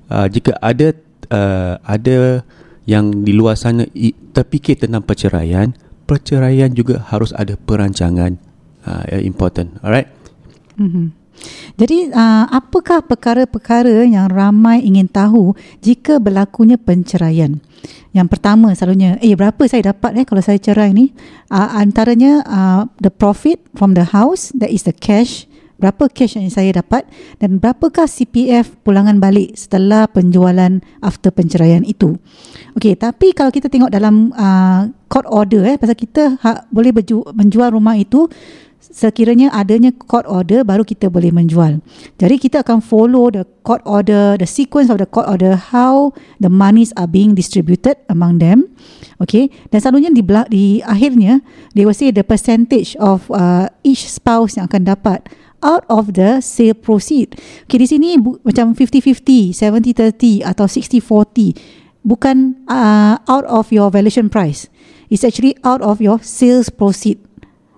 [0.09, 0.97] uh, jika ada
[1.29, 2.41] uh, ada
[2.89, 3.85] yang di luar sana
[4.33, 5.71] terfikir tentang perceraian
[6.09, 8.35] perceraian juga harus ada perancangan
[8.83, 10.17] uh, important alright
[10.77, 11.05] Mm-hmm.
[11.77, 15.53] Jadi uh, apakah perkara-perkara yang ramai ingin tahu
[15.85, 17.61] jika berlakunya penceraian?
[18.09, 21.13] Yang pertama selalunya, eh berapa saya dapat eh kalau saya cerai ni?
[21.53, 25.45] Uh, antaranya uh, the profit from the house, that is the cash.
[25.77, 27.05] Berapa cash yang saya dapat
[27.37, 32.17] dan berapakah CPF pulangan balik setelah penjualan after penceraian itu.
[32.73, 37.21] Okey, tapi kalau kita tengok dalam uh, court order eh pasal kita ha, boleh berju,
[37.31, 38.25] menjual rumah itu
[38.77, 41.83] sekiranya adanya court order baru kita boleh menjual.
[42.15, 46.47] Jadi kita akan follow the court order, the sequence of the court order, how the
[46.47, 48.69] monies are being distributed among them.
[49.17, 50.21] Okay, dan selalunya di,
[50.53, 51.41] di akhirnya
[51.73, 55.25] they will say the percentage of uh, each spouse yang akan dapat
[55.67, 57.35] out of the sale proceed.
[57.67, 62.07] Okay, di sini bu- macam 50-50, 70-30 atau 60-40.
[62.07, 64.71] Bukan uh, out of your valuation price.
[65.11, 67.19] It's actually out of your sales proceed.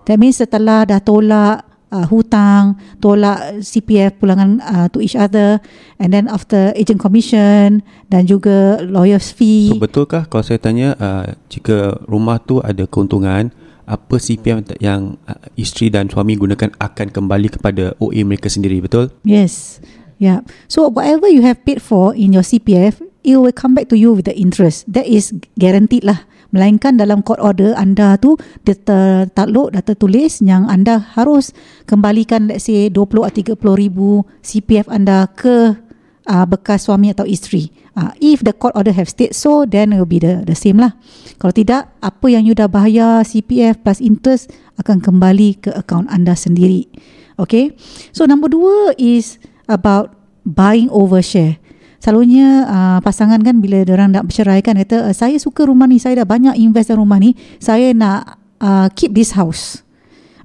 [0.05, 5.61] That means setelah dah tolak uh, hutang, tolak CPF pulangan uh, to each other
[5.97, 9.69] and then after agent commission dan juga lawyer's fee.
[9.73, 13.53] so betulkah kalau saya tanya uh, jika rumah tu ada keuntungan
[13.89, 19.09] apa CPF yang uh, isteri dan suami gunakan akan kembali kepada OA mereka sendiri betul
[19.25, 19.81] Yes.
[20.19, 20.43] Yeah.
[20.67, 24.11] So whatever you have paid for in your CPF, it will come back to you
[24.11, 24.85] with the interest.
[24.91, 26.27] That is guaranteed lah.
[26.49, 28.35] Melainkan dalam court order anda tu
[28.65, 31.53] dia tertakluk dah tertulis yang anda harus
[31.85, 35.77] kembalikan let's say 20 atau 30 ribu CPF anda ke
[36.25, 37.69] uh, bekas suami atau isteri.
[38.00, 40.80] Uh, if the court order have state so, then it will be the the same
[40.80, 40.95] lah.
[41.36, 46.32] Kalau tidak, apa yang you dah bayar CPF plus interest akan kembali ke akaun anda
[46.32, 46.88] sendiri.
[47.36, 47.76] Okay.
[48.16, 49.36] So number dua is
[49.68, 50.16] about
[50.47, 51.60] buying over share.
[52.00, 56.00] Selalunya uh, pasangan kan bila orang nak bercerai kan kata uh, saya suka rumah ni,
[56.00, 59.84] saya dah banyak invest dalam rumah ni, saya nak uh, keep this house.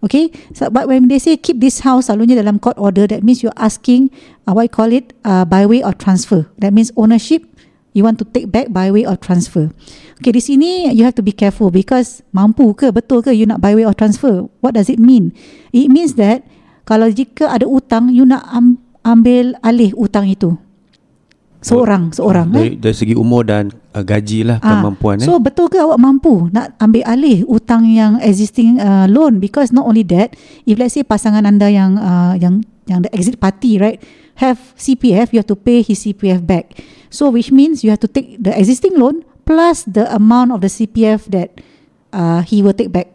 [0.05, 3.41] Okay, so, but when they say keep this house, selalunya dalam court order, that means
[3.41, 4.13] you're asking
[4.45, 6.45] uh, what you call it uh, by way of transfer.
[6.61, 7.41] That means ownership
[7.97, 9.73] you want to take back by way of transfer.
[10.21, 13.65] Okay, di sini you have to be careful because mampu ke betul ke you nak
[13.65, 14.45] by way of transfer?
[14.61, 15.33] What does it mean?
[15.73, 16.45] It means that
[16.85, 18.77] kalau jika ada utang, you nak am-
[19.09, 20.53] ambil alih utang itu.
[21.65, 22.53] Seorang, seorang.
[22.53, 22.81] dari, eh?
[22.81, 26.51] dari segi umur dan uh, gaji lah Ah, kemampuan eh So betul ke awak mampu
[26.51, 30.35] nak ambil alih utang yang existing uh, loan because not only that
[30.67, 34.03] if let's say pasangan anda yang uh, yang yang the exit party right
[34.37, 36.75] have CPF you have to pay his CPF back.
[37.09, 40.69] So which means you have to take the existing loan plus the amount of the
[40.69, 41.55] CPF that
[42.11, 43.15] uh, he will take back.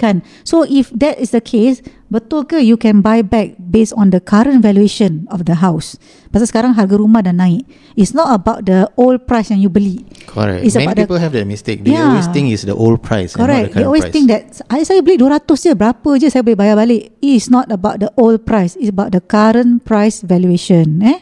[0.00, 0.24] Kan?
[0.48, 4.16] So if that is the case, betul ke you can buy back based on the
[4.16, 6.00] current valuation of the house?
[6.32, 7.68] Pasal sekarang harga rumah dah naik.
[7.92, 10.00] It's not about the old price yang you beli.
[10.24, 10.64] Correct.
[10.64, 11.84] It's Many about the- people have that mistake.
[11.84, 12.08] They Yeah.
[12.08, 13.70] always think it's the old price and not the Correct.
[13.76, 14.14] They always price.
[14.16, 14.42] think that
[14.72, 17.12] I saya beli 200 je, berapa je saya boleh bayar balik.
[17.20, 18.80] It's not about the old price.
[18.80, 21.04] It's about the current price valuation.
[21.04, 21.20] Eh?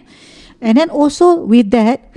[0.63, 2.15] And then also with that,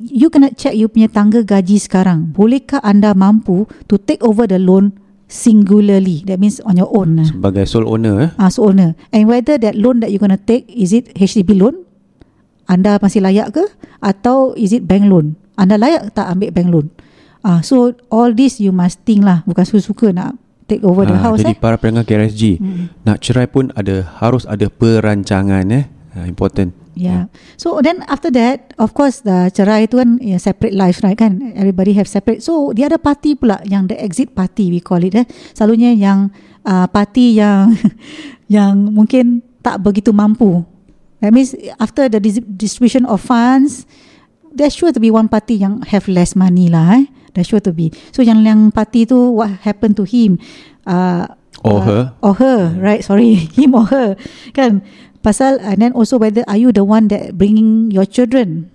[0.00, 2.32] you kena check you punya tangga gaji sekarang.
[2.32, 4.96] Bolehkah anda mampu to take over the loan
[5.30, 6.26] singularly?
[6.26, 7.22] That means on your own.
[7.22, 8.30] sebagai sole owner eh?
[8.36, 8.98] As owner.
[9.10, 11.86] And whether that loan that you're going to take is it HDB loan?
[12.66, 13.64] Anda masih layak ke?
[13.98, 15.38] Atau is it bank loan?
[15.54, 16.86] Anda layak tak ambil bank loan?
[17.40, 19.46] Ah so all this you must think lah.
[19.46, 21.58] Bukan suka-suka nak take over the Ah, house jadi eh.
[21.58, 22.62] para pelanggan KRSG
[23.02, 25.86] nak cerai pun ada harus ada perancangan eh.
[26.10, 26.74] Ah, important.
[27.00, 27.32] Yeah.
[27.56, 31.40] So then after that, of course the cerai tu kan yeah, separate lives right kan.
[31.56, 32.44] Everybody have separate.
[32.44, 35.24] So the other party pula yang the exit party we call it eh.
[35.56, 36.28] Selalunya yang
[36.68, 37.72] uh, party yang
[38.60, 40.60] yang mungkin tak begitu mampu.
[41.24, 43.88] That means after the dis- distribution of funds,
[44.52, 47.08] there's sure to be one party yang have less money lah eh.
[47.32, 47.88] There's sure to be.
[48.12, 50.36] So yang yang party tu what happened to him?
[50.84, 52.16] Uh, Or her.
[52.24, 54.16] or her right sorry him or her
[54.56, 54.80] kan
[55.20, 58.68] pasal and then also whether are you the one that bringing your children?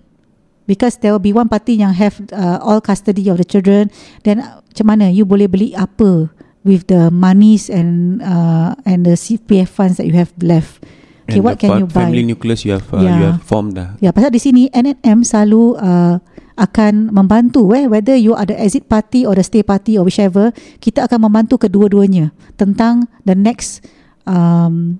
[0.65, 3.93] Because there will be one party yang have uh, all custody of the children.
[4.25, 5.13] Then uh, macam mana?
[5.13, 6.33] You boleh beli apa
[6.65, 10.81] with the monies and uh, and the CPF funds that you have left?
[11.29, 12.09] Okay And what can you buy?
[12.09, 13.37] Family nucleus you have uh, you Yeah.
[13.37, 13.93] have formed dah.
[14.01, 16.17] Ya, pasal di sini NNM selalu uh,
[16.57, 17.69] akan membantu.
[17.77, 20.49] Eh whether you are the exit party or the stay party or whichever,
[20.81, 23.85] kita akan membantu kedua-duanya tentang the next
[24.25, 24.97] um,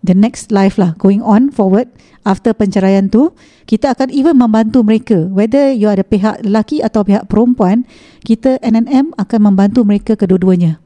[0.00, 1.88] the next life lah going on forward
[2.24, 3.32] after penceraian tu
[3.64, 7.84] kita akan even membantu mereka whether you ada pihak lelaki atau pihak perempuan
[8.24, 10.80] kita NNM akan membantu mereka kedua-duanya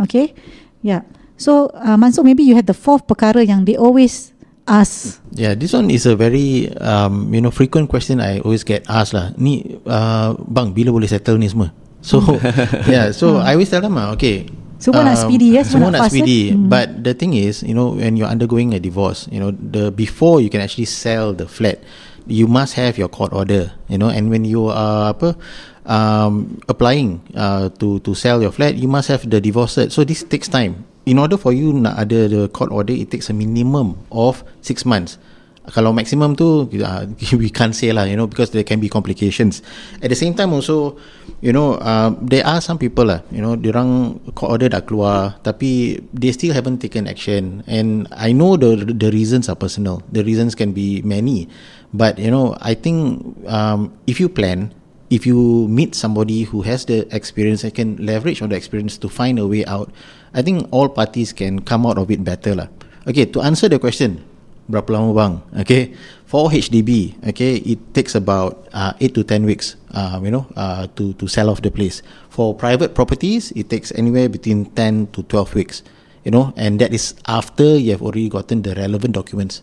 [0.00, 0.36] okay
[0.84, 1.04] yeah
[1.36, 4.32] so uh, Mansur maybe you have the fourth perkara yang they always
[4.68, 8.84] ask Yeah, this one is a very um, you know frequent question I always get
[8.84, 9.32] asked lah.
[9.40, 11.72] Ni uh, bang bila boleh settle ni semua?
[12.04, 12.20] So
[12.92, 14.44] yeah, so I always tell them ah, okay.
[14.82, 15.62] Semua nak speedy, ya?
[15.62, 16.40] Semua Semua nak nak fast, speedy.
[16.50, 16.58] eh?
[16.58, 16.66] Hmm.
[16.66, 20.42] But the thing is, you know, when you're undergoing a divorce, you know, the before
[20.42, 21.78] you can actually sell the flat,
[22.26, 23.70] you must have your court order.
[23.86, 25.38] You know, and when you are apa
[25.86, 29.94] um, applying uh, to to sell your flat, you must have the divorce cert.
[29.94, 30.82] So this takes time.
[31.06, 34.82] In order for you nak ada the court order, it takes a minimum of six
[34.82, 35.18] months.
[35.70, 37.06] Kalau maximum tu uh,
[37.38, 39.62] we can't say lah, you know, because there can be complications.
[40.02, 40.98] At the same time also,
[41.38, 45.38] you know, uh, there are some people lah, you know, diorang court order dah keluar,
[45.46, 47.62] tapi they still haven't taken action.
[47.70, 50.02] And I know the the reasons are personal.
[50.10, 51.46] The reasons can be many,
[51.94, 54.74] but you know, I think um, if you plan,
[55.14, 59.06] if you meet somebody who has the experience and can leverage on the experience to
[59.06, 59.94] find a way out,
[60.34, 62.66] I think all parties can come out of it better lah.
[63.06, 64.24] Okay, to answer the question,
[64.70, 65.34] berapa lama bang?
[65.62, 65.94] Okay,
[66.26, 70.86] for HDB, okay, it takes about uh, 8 to 10 weeks, uh, you know, uh,
[70.96, 72.02] to, to sell off the place.
[72.30, 75.82] For private properties, it takes anywhere between 10 to 12 weeks,
[76.24, 79.62] you know, and that is after you have already gotten the relevant documents.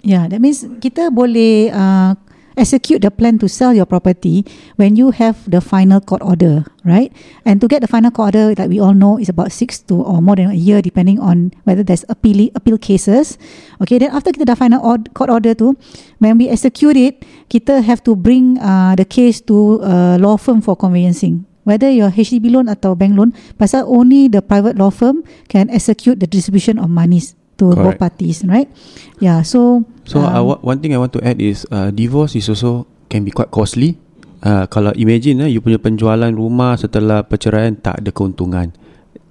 [0.00, 2.16] Yeah, that means kita boleh uh,
[2.60, 4.44] execute the plan to sell your property
[4.76, 7.08] when you have the final court order, right?
[7.48, 9.96] And to get the final court order, like we all know, is about six to
[9.96, 13.40] or more than a year, depending on whether there's appeal appeal cases.
[13.80, 15.72] Okay, then after kita dah final ord- court order tu,
[16.20, 20.60] when we execute it, kita have to bring uh, the case to a law firm
[20.60, 21.48] for conveyancing.
[21.64, 26.20] Whether your HDB loan atau bank loan, pasal only the private law firm can execute
[26.20, 28.00] the distribution of monies to both Correct.
[28.00, 28.66] parties, right?
[29.20, 32.48] Yeah, so So um, wa- one thing I want to add is uh, divorce is
[32.48, 34.00] also can be quite costly.
[34.40, 38.72] Uh, kalau imagine uh, you punya penjualan rumah setelah perceraian tak ada keuntungan.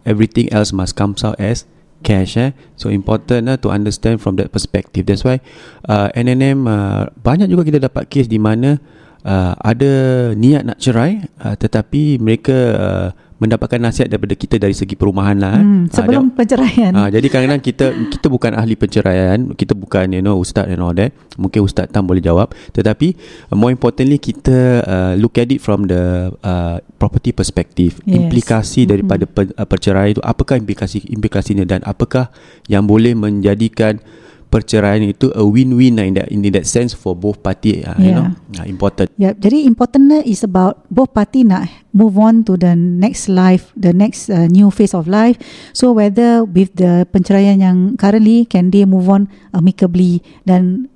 [0.06, 1.66] Everything else must comes out as
[2.06, 2.54] cash eh.
[2.80, 5.10] So important uh, to understand from that perspective.
[5.10, 5.42] That's why
[5.90, 8.78] uh, NNM uh, banyak juga kita dapat case di mana
[9.26, 9.92] uh, ada
[10.38, 13.10] niat nak cerai uh, tetapi mereka uh,
[13.40, 15.58] mendapatkan nasihat daripada kita dari segi perumahan lah.
[15.58, 15.64] eh.
[15.64, 16.92] hmm, Ah, sebelum penceraian.
[16.92, 20.92] Ah, jadi kadang-kadang kita kita bukan ahli penceraian, kita bukan you know ustaz and all
[20.92, 21.16] that.
[21.40, 22.52] Mungkin ustaz Tam boleh jawab.
[22.76, 23.16] Tetapi
[23.50, 27.98] uh, more importantly kita uh, look at it from the uh, property perspective.
[28.04, 28.20] Yes.
[28.20, 32.30] Implikasi daripada per, uh, perceraian itu apakah implikasi implikasinya dan apakah
[32.68, 34.04] yang boleh menjadikan
[34.50, 38.10] perceraian itu a win-win lah in that in that sense for both party uh, you
[38.12, 38.18] Yeah.
[38.18, 38.28] know.
[38.58, 39.08] Uh, important.
[39.16, 43.94] Yeah, jadi importantnya is about both party nak move on to the next life, the
[43.94, 45.38] next uh, new phase of life.
[45.72, 50.90] So whether with the penceraian yang currently can they move on amicably dan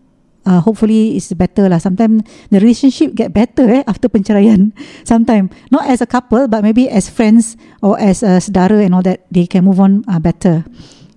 [0.49, 1.77] uh, hopefully it's better lah.
[1.77, 4.73] Sometimes the relationship get better eh after penceraian.
[5.05, 7.53] Sometimes not as a couple but maybe as friends
[7.85, 10.65] or as a saudara and all that they can move on uh, better.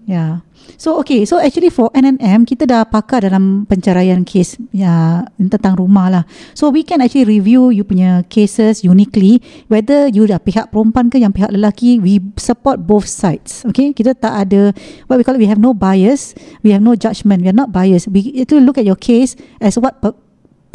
[0.07, 0.47] Yeah.
[0.79, 6.07] So okay, so actually for NNM kita dah pakar dalam penceraian case ya tentang rumah
[6.07, 6.25] lah.
[6.55, 11.19] So we can actually review you punya cases uniquely whether you dah pihak perempuan ke
[11.19, 13.67] yang pihak lelaki we support both sides.
[13.67, 14.71] Okay, kita tak ada
[15.11, 17.75] what we call it, we have no bias, we have no judgment, we are not
[17.75, 18.07] biased.
[18.07, 19.99] We itu look at your case as what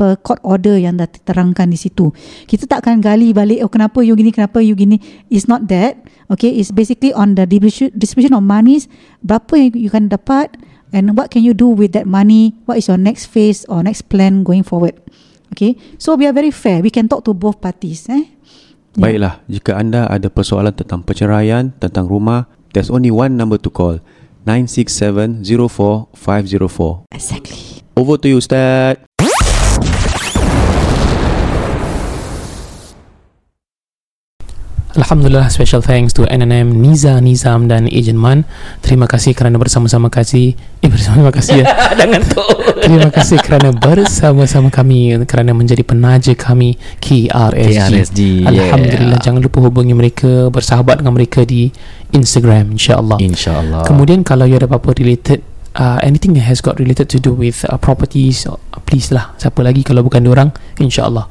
[0.02, 2.10] per court order yang dah terangkan di situ.
[2.50, 4.98] Kita tak akan gali balik oh kenapa you gini kenapa you gini.
[5.30, 6.02] It's not that.
[6.34, 8.90] Okay, it's basically on the distribution, distribution of monies
[9.22, 10.58] berapa yang you can dapat
[10.90, 14.10] and what can you do with that money what is your next phase or next
[14.12, 14.94] plan going forward
[15.52, 18.28] okay so we are very fair we can talk to both parties eh
[18.92, 19.08] Yeah.
[19.08, 24.04] Baiklah, jika anda ada persoalan tentang perceraian, tentang rumah, there's only one number to call.
[24.44, 27.08] 967-04-504.
[27.16, 29.00] exactly Over to you, Ustaz.
[34.92, 38.44] Alhamdulillah special thanks to NNM Niza Nizam dan Ejen Man.
[38.84, 40.52] Terima kasih kerana bersama-sama kasih
[40.84, 41.66] eh bersama-sama kasih ya.
[42.00, 42.44] Jangan tu.
[42.84, 49.24] Terima kasih kerana bersama-sama kami kerana menjadi penaja kami KRSG, KRSG, Alhamdulillah yeah.
[49.24, 51.72] jangan lupa hubungi mereka bersahabat dengan mereka di
[52.12, 53.16] Instagram insyaAllah.
[53.24, 53.88] InsyaAllah.
[53.88, 55.40] Kemudian kalau you ada apa-apa related
[55.78, 59.32] uh, anything that has got related to do with uh, properties uh, please lah.
[59.40, 60.50] Siapa lagi kalau bukan diorang
[60.80, 61.28] insyaallah.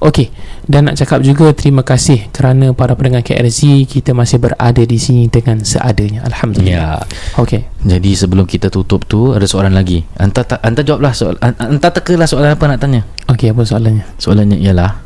[0.00, 0.30] Okey
[0.70, 5.26] dan nak cakap juga terima kasih kerana para pendengar KRZ kita masih berada di sini
[5.26, 6.22] dengan seadanya.
[6.30, 7.02] Alhamdulillah.
[7.02, 7.38] Ya.
[7.40, 10.04] Okey Jadi sebelum kita tutup tu Ada soalan lagi.
[10.20, 13.02] Anta, ta- anta jawablah soal, an- Anta tekalah soalan apa nak tanya.
[13.26, 14.04] Okey apa soalannya?
[14.20, 15.00] Soalannya ialah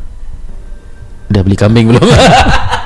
[1.32, 2.04] Dah beli kambing belum?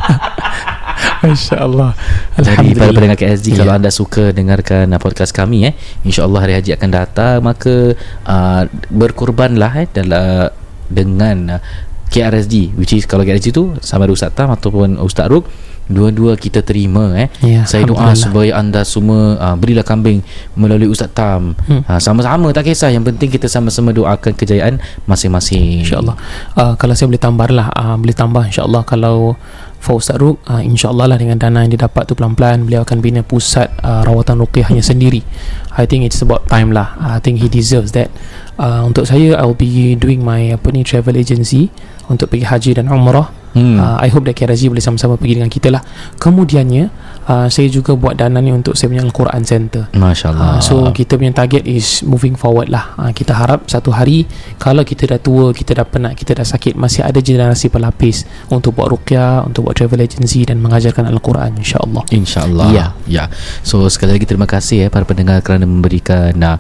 [1.35, 1.93] insyaallah
[2.39, 3.65] Jadi para pendengar KSG Ya.
[3.65, 5.75] Kalau anda suka dengarkan uh, podcast kami eh,
[6.07, 7.97] InsyaAllah hari haji akan datang Maka
[8.29, 8.63] uh,
[8.93, 10.53] berkorbanlah eh, dalam,
[10.87, 11.61] Dengan uh,
[12.09, 15.49] KRSG Which is kalau KRSG tu Sama ada Ustaz Tam Ataupun Ustaz Ruk
[15.89, 17.33] Dua-dua kita terima eh.
[17.41, 20.21] Ya, Saya doa supaya anda semua uh, Berilah kambing
[20.53, 21.57] Melalui Ustaz Tam.
[21.65, 21.81] Hmm.
[21.89, 22.93] uh, Sama-sama tak kisah.
[22.93, 25.89] Yang penting kita sama-sama doakan kejayaan Masing-masing.
[25.89, 26.13] InsyaAllah.
[26.53, 29.41] Uh, Kalau saya boleh tambah lah uh, Boleh tambah insyaAllah Kalau
[29.89, 33.25] Ustaz Ruk uh, InsyaAllah lah dengan dana yang dia dapat tu pelan-pelan Beliau akan bina
[33.25, 35.25] pusat uh, Rawatan ruqyahnya sendiri.
[35.73, 36.93] I think it's about time lah.
[37.01, 38.13] I think he deserves that.
[38.61, 41.73] Uh, Untuk saya I'll be doing my Apa ni Travel agency
[42.11, 43.81] Untuk pergi haji dan umrah Hmm.
[43.81, 45.81] uh, I hope that KRZ boleh sama-sama pergi dengan kita lah
[46.21, 46.93] Kemudiannya
[47.25, 50.75] uh, Saya juga buat dana ni Untuk saya punya Al-Quran Center Masya Allah Uh, so
[50.93, 52.95] kita punya target is moving forward lah.
[52.97, 54.25] Uh, kita harap satu hari
[54.57, 58.75] kalau kita dah tua, kita dah penat, kita dah sakit, masih ada generasi pelapis untuk
[58.79, 62.03] buat ruqyah, untuk buat travel agency dan mengajarkan Al-Quran insya-Allah.
[62.09, 62.87] InsyaAllah Ya.
[63.05, 63.25] ya.
[63.61, 66.57] So sekali lagi terima kasih eh para pendengar kerana memberikan uh,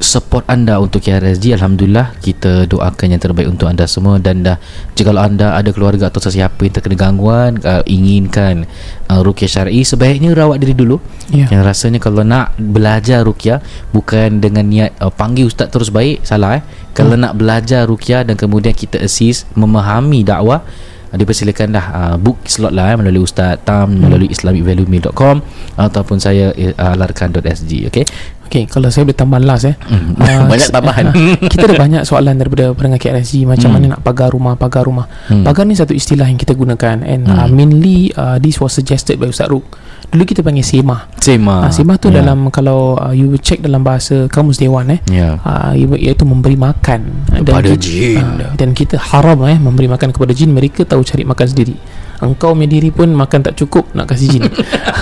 [0.00, 4.56] support anda untuk KRSG Alhamdulillah kita doakan yang terbaik untuk anda semua dan dah
[4.96, 8.64] jika anda ada keluarga atau sesiapa yang terkena gangguan uh, inginkan
[9.12, 10.96] uh, rukyah syar'i sebaiknya rawat diri dulu
[11.30, 11.46] Ya.
[11.46, 13.62] yang rasanya kalau nak belajar rukyah
[13.94, 17.22] bukan dengan niat uh, panggil ustaz terus baik salah eh kalau Hmm.
[17.22, 22.74] nak belajar rukyah dan kemudian kita assist memahami dakwah uh, dipersilakan dah uh, book slot
[22.74, 24.10] lah eh, melalui Ustaz Tam Hmm.
[24.10, 25.38] melalui islamicvaluemail.com
[25.78, 28.02] ataupun saya uh, alarkan.sg okay?
[28.50, 29.78] Okay, kalau saya boleh tambah last eh.
[29.80, 30.18] Hmm.
[30.18, 31.04] Ah, Banyak tambahan.
[31.54, 33.78] kita ada banyak soalan daripada pendengar KRSG macam Hmm.
[33.78, 35.06] mana nak pagar rumah, pagar rumah.
[35.24, 35.46] Hmm.
[35.46, 37.54] Pagar ni satu istilah yang kita gunakan and uh, Hmm.
[37.54, 39.62] mainly uh, this was suggested by Ustaz Ruk.
[40.04, 41.06] Dulu kita panggil semah.
[41.16, 42.18] Sema Ah, semah tu Ya.
[42.18, 47.30] dalam kalau uh, you check dalam bahasa kamus dewan eh Ya uh, iaitu memberi makan
[47.30, 48.18] Kepada kita, jin.
[48.18, 51.78] ah, dan kita haram eh memberi makan kepada jin mereka tahu cari makan sendiri
[52.18, 54.42] engkau punya diri pun makan tak cukup nak kasih jin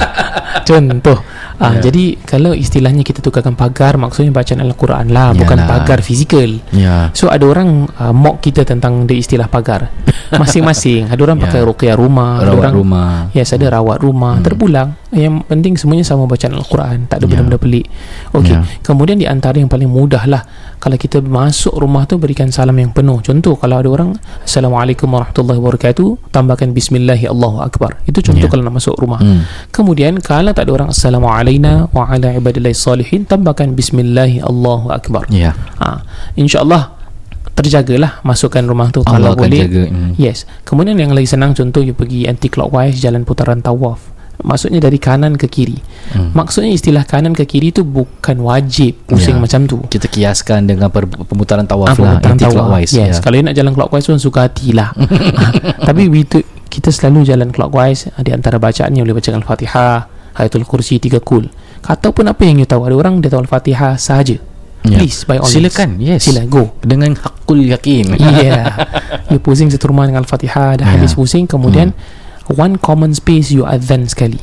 [0.61, 1.19] contoh
[1.59, 1.91] Ah, Ya.
[1.91, 5.71] jadi kalau istilahnya kita tukarkan pagar maksudnya bacaan Al-Quran lah bukan Yalah.
[5.75, 9.91] pagar fizikal Ya So ada orang uh, mock kita tentang the istilah pagar
[10.33, 11.45] Masing-masing Ada orang Ya.
[11.45, 14.45] pakai ruqyah rumah ada Rawat orang, rumah Yes ada rawat rumah Hmm.
[14.45, 17.29] Terpulang Yang penting semuanya sama bacaan Al-Quran Tak ada Ya.
[17.29, 17.87] benda-benda pelik
[18.31, 18.63] Okey Ya.
[18.81, 20.47] Kemudian di antara yang paling mudah lah
[20.77, 25.59] Kalau kita masuk rumah tu Berikan salam yang penuh Contoh kalau ada orang Assalamualaikum warahmatullahi
[25.59, 28.47] wabarakatuh Tambahkan Bismillahi Allahu Akbar Itu contoh Ya.
[28.47, 29.43] kalau nak masuk rumah hmm.
[29.71, 33.25] Kemudian kalau tak ada orang Assalamualaikum wa ala ibadillahi salihin.
[33.25, 35.29] Tambahkan Bismillahi Allahu Akbar.
[35.29, 35.53] Ya.
[35.79, 36.03] Ha,
[36.35, 36.95] InsyaAllah
[37.59, 39.67] Terjagalah Masukkan rumah tu Allah Kalau boleh.
[39.67, 40.15] jaga hmm.
[40.15, 40.47] Yes.
[40.63, 43.99] Kemudian yang lagi senang Contoh you pergi anti-clockwise Jalan putaran tawaf.
[44.39, 45.75] Maksudnya dari kanan ke kiri.
[46.15, 46.31] Hmm.
[46.31, 49.43] Maksudnya istilah kanan ke kiri tu Bukan wajib Pusing Ya.
[49.43, 49.83] macam tu.
[49.91, 52.33] Kita kiaskan dengan per, pemutaran tawaf Apa lah tawaf.
[52.39, 53.19] Anti-clockwise Yes.
[53.19, 53.23] ya.
[53.27, 54.95] Kalau nak jalan clockwise pun Suka hatilah
[55.89, 56.07] Tapi
[56.71, 58.07] kita selalu jalan clockwise.
[58.23, 61.51] Di antara bacaannya Boleh bacakan Al-Fatihah Ayatul Kursi Tiga Kul.
[61.83, 62.87] Ataupun apa yang you tahu?
[62.87, 64.39] Ada orang dia tahu Al-Fatihah sahaja.
[64.87, 65.03] Ya.
[65.03, 65.59] Please by all means.
[65.59, 66.31] Silakan Yes.
[66.31, 66.71] Sila go.
[66.81, 68.15] Dengan hakul yakin.
[68.15, 68.71] Yeah.
[69.35, 71.03] You pusing satu rumah dengan Al-Fatihah Dah Yeah.
[71.03, 71.93] habis pusing Kemudian
[72.49, 74.41] One common space You adhan sekali.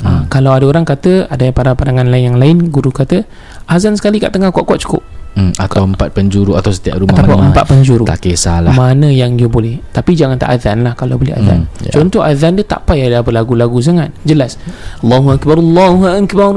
[0.00, 0.04] Hmm.
[0.04, 3.28] ha, Kalau ada orang kata Ada para pandangan lain yang lain Guru kata
[3.68, 5.04] Azan sekali kat tengah kuat-kuat cukup
[5.36, 5.52] hmm.
[5.60, 8.08] Atau empat penjuru Atau setiap rumah mana empat penjuru.
[8.08, 8.72] Tak kisahlah.
[8.72, 9.78] Mana yang you boleh.
[9.92, 11.68] Tapi jangan tak azan lah Kalau boleh azan.
[11.68, 11.92] Hmm, ya.
[11.92, 14.10] Contoh azan dia tak payah ada berlagu-lagu sangat.
[14.24, 14.56] Jelas.
[15.04, 16.54] Allahu Akbar Allahu Akbar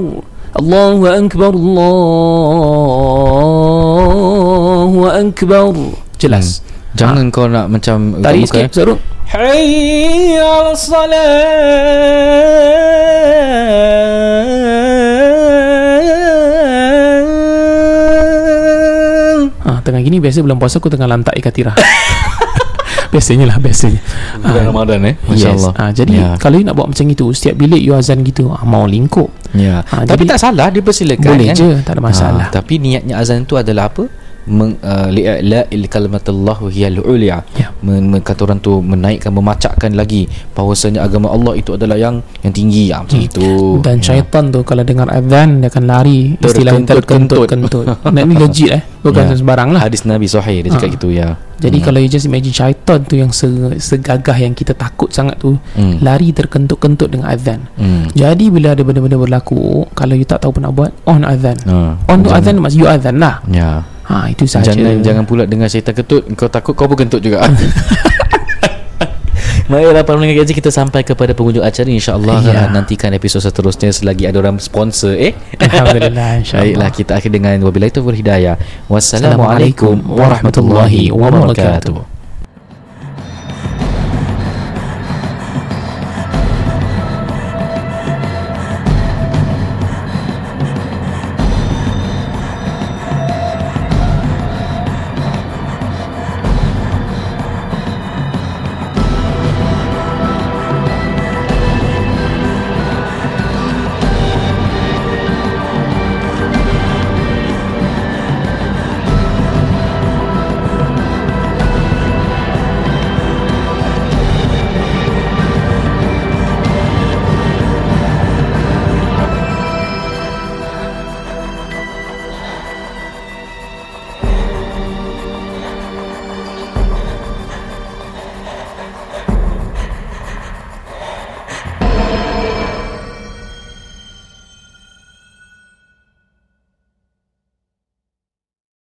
[0.55, 1.51] Allahu Akbar
[4.79, 5.75] Allahu Akbar.
[6.17, 6.63] Jelas.
[6.97, 8.97] Jangan kau nak macam buka- sikit Saruk
[9.29, 10.41] Hayy
[20.01, 21.73] gini biasa bulan puasa aku tengah lantak ikatira.
[23.09, 24.01] biasanya lah biasanya.
[24.37, 25.25] Bulan Ah, Ramadan eh Yes.
[25.25, 25.73] Masya-Allah.
[25.75, 26.29] Ah, jadi Ya.
[26.37, 29.33] kalau you nak buat macam itu setiap bilik you azan gitu ah, mau lingkup.
[29.51, 29.81] Ya.
[29.83, 31.55] Ah, tapi jadi- tak salah dia persilakan Boleh kan?
[31.55, 32.47] je, tak ada masalah.
[32.47, 34.05] Ah, tapi niatnya azan tu adalah apa?
[34.49, 37.69] Meng, uh, li'la il kalimatullah hiyal ulia Ya.
[37.79, 40.25] Men, men, kata orang tu menaikkan memacakkan lagi
[40.55, 43.83] bahawasanya agama Allah itu adalah yang yang tinggi ah, macam itu Hmm.
[43.83, 47.45] Dan syaitan tu kalau dengar azan dia akan lari istilah Terkentut-kentut.
[47.45, 47.85] terkentut-kentut.
[48.09, 48.81] Nah, ini legit eh.
[48.99, 49.33] Bukan Ya.
[49.33, 49.81] sembarang lah.
[49.81, 50.95] hadis Nabi sahih dia cakap Ah.
[50.95, 51.27] gitu ya
[51.57, 53.47] Jadi kalau you just imagine syaitan tu yang se-
[53.77, 55.99] segagah yang kita takut sangat tu Hmm.
[55.99, 57.63] lari terkentut-kentut dengan azan.
[57.73, 58.11] hmm.
[58.11, 61.55] Jadi bila ada benda-benda berlaku, kalau you tak tahu apa nak buat, on azan.
[61.61, 61.99] Ha.
[62.05, 63.39] On tu azan maksud you azan lah.
[63.45, 64.73] ya Ha itu saja.
[64.73, 67.45] Jangan jangan pula dengar syaitan ketut Kau takut kau pun kentut juga
[69.69, 72.51] Baiklah para pendengar gaji kita sampai kepada penghujung acara insya-Allah Ya.
[72.51, 72.63] ya.
[72.67, 75.37] nantikan episod seterusnya selagi ada orang sponsor eh.
[75.55, 76.65] Alhamdulillah insya-Allah.
[76.65, 78.55] Baiklah kita akhir dengan wabillahi taufiq wal hidayah.
[78.89, 82.18] Assalamualaikum Wassalamualaikum warahmatullahi wabarakatuh.